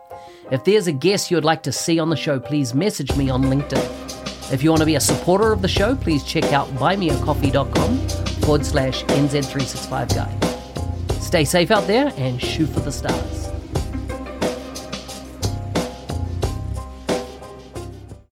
If 0.51 0.63
there's 0.63 0.87
a 0.87 0.91
guest 0.91 1.29
you 1.29 1.37
would 1.37 1.45
like 1.45 1.63
to 1.63 1.71
see 1.71 1.99
on 1.99 2.09
the 2.09 2.15
show, 2.15 2.39
please 2.39 2.73
message 2.73 3.15
me 3.15 3.29
on 3.29 3.43
LinkedIn. 3.43 4.53
If 4.53 4.63
you 4.63 4.69
want 4.69 4.81
to 4.81 4.85
be 4.85 4.95
a 4.95 5.01
supporter 5.01 5.51
of 5.51 5.61
the 5.61 5.67
show, 5.67 5.95
please 5.95 6.23
check 6.23 6.51
out 6.53 6.67
buymeacoffee.com 6.75 8.09
forward 8.41 8.65
slash 8.65 9.03
NZ365 9.05 10.15
guy. 10.15 11.19
Stay 11.19 11.45
safe 11.45 11.71
out 11.71 11.87
there 11.87 12.11
and 12.17 12.41
shoot 12.41 12.67
for 12.67 12.81
the 12.81 12.91
stars. 12.91 13.40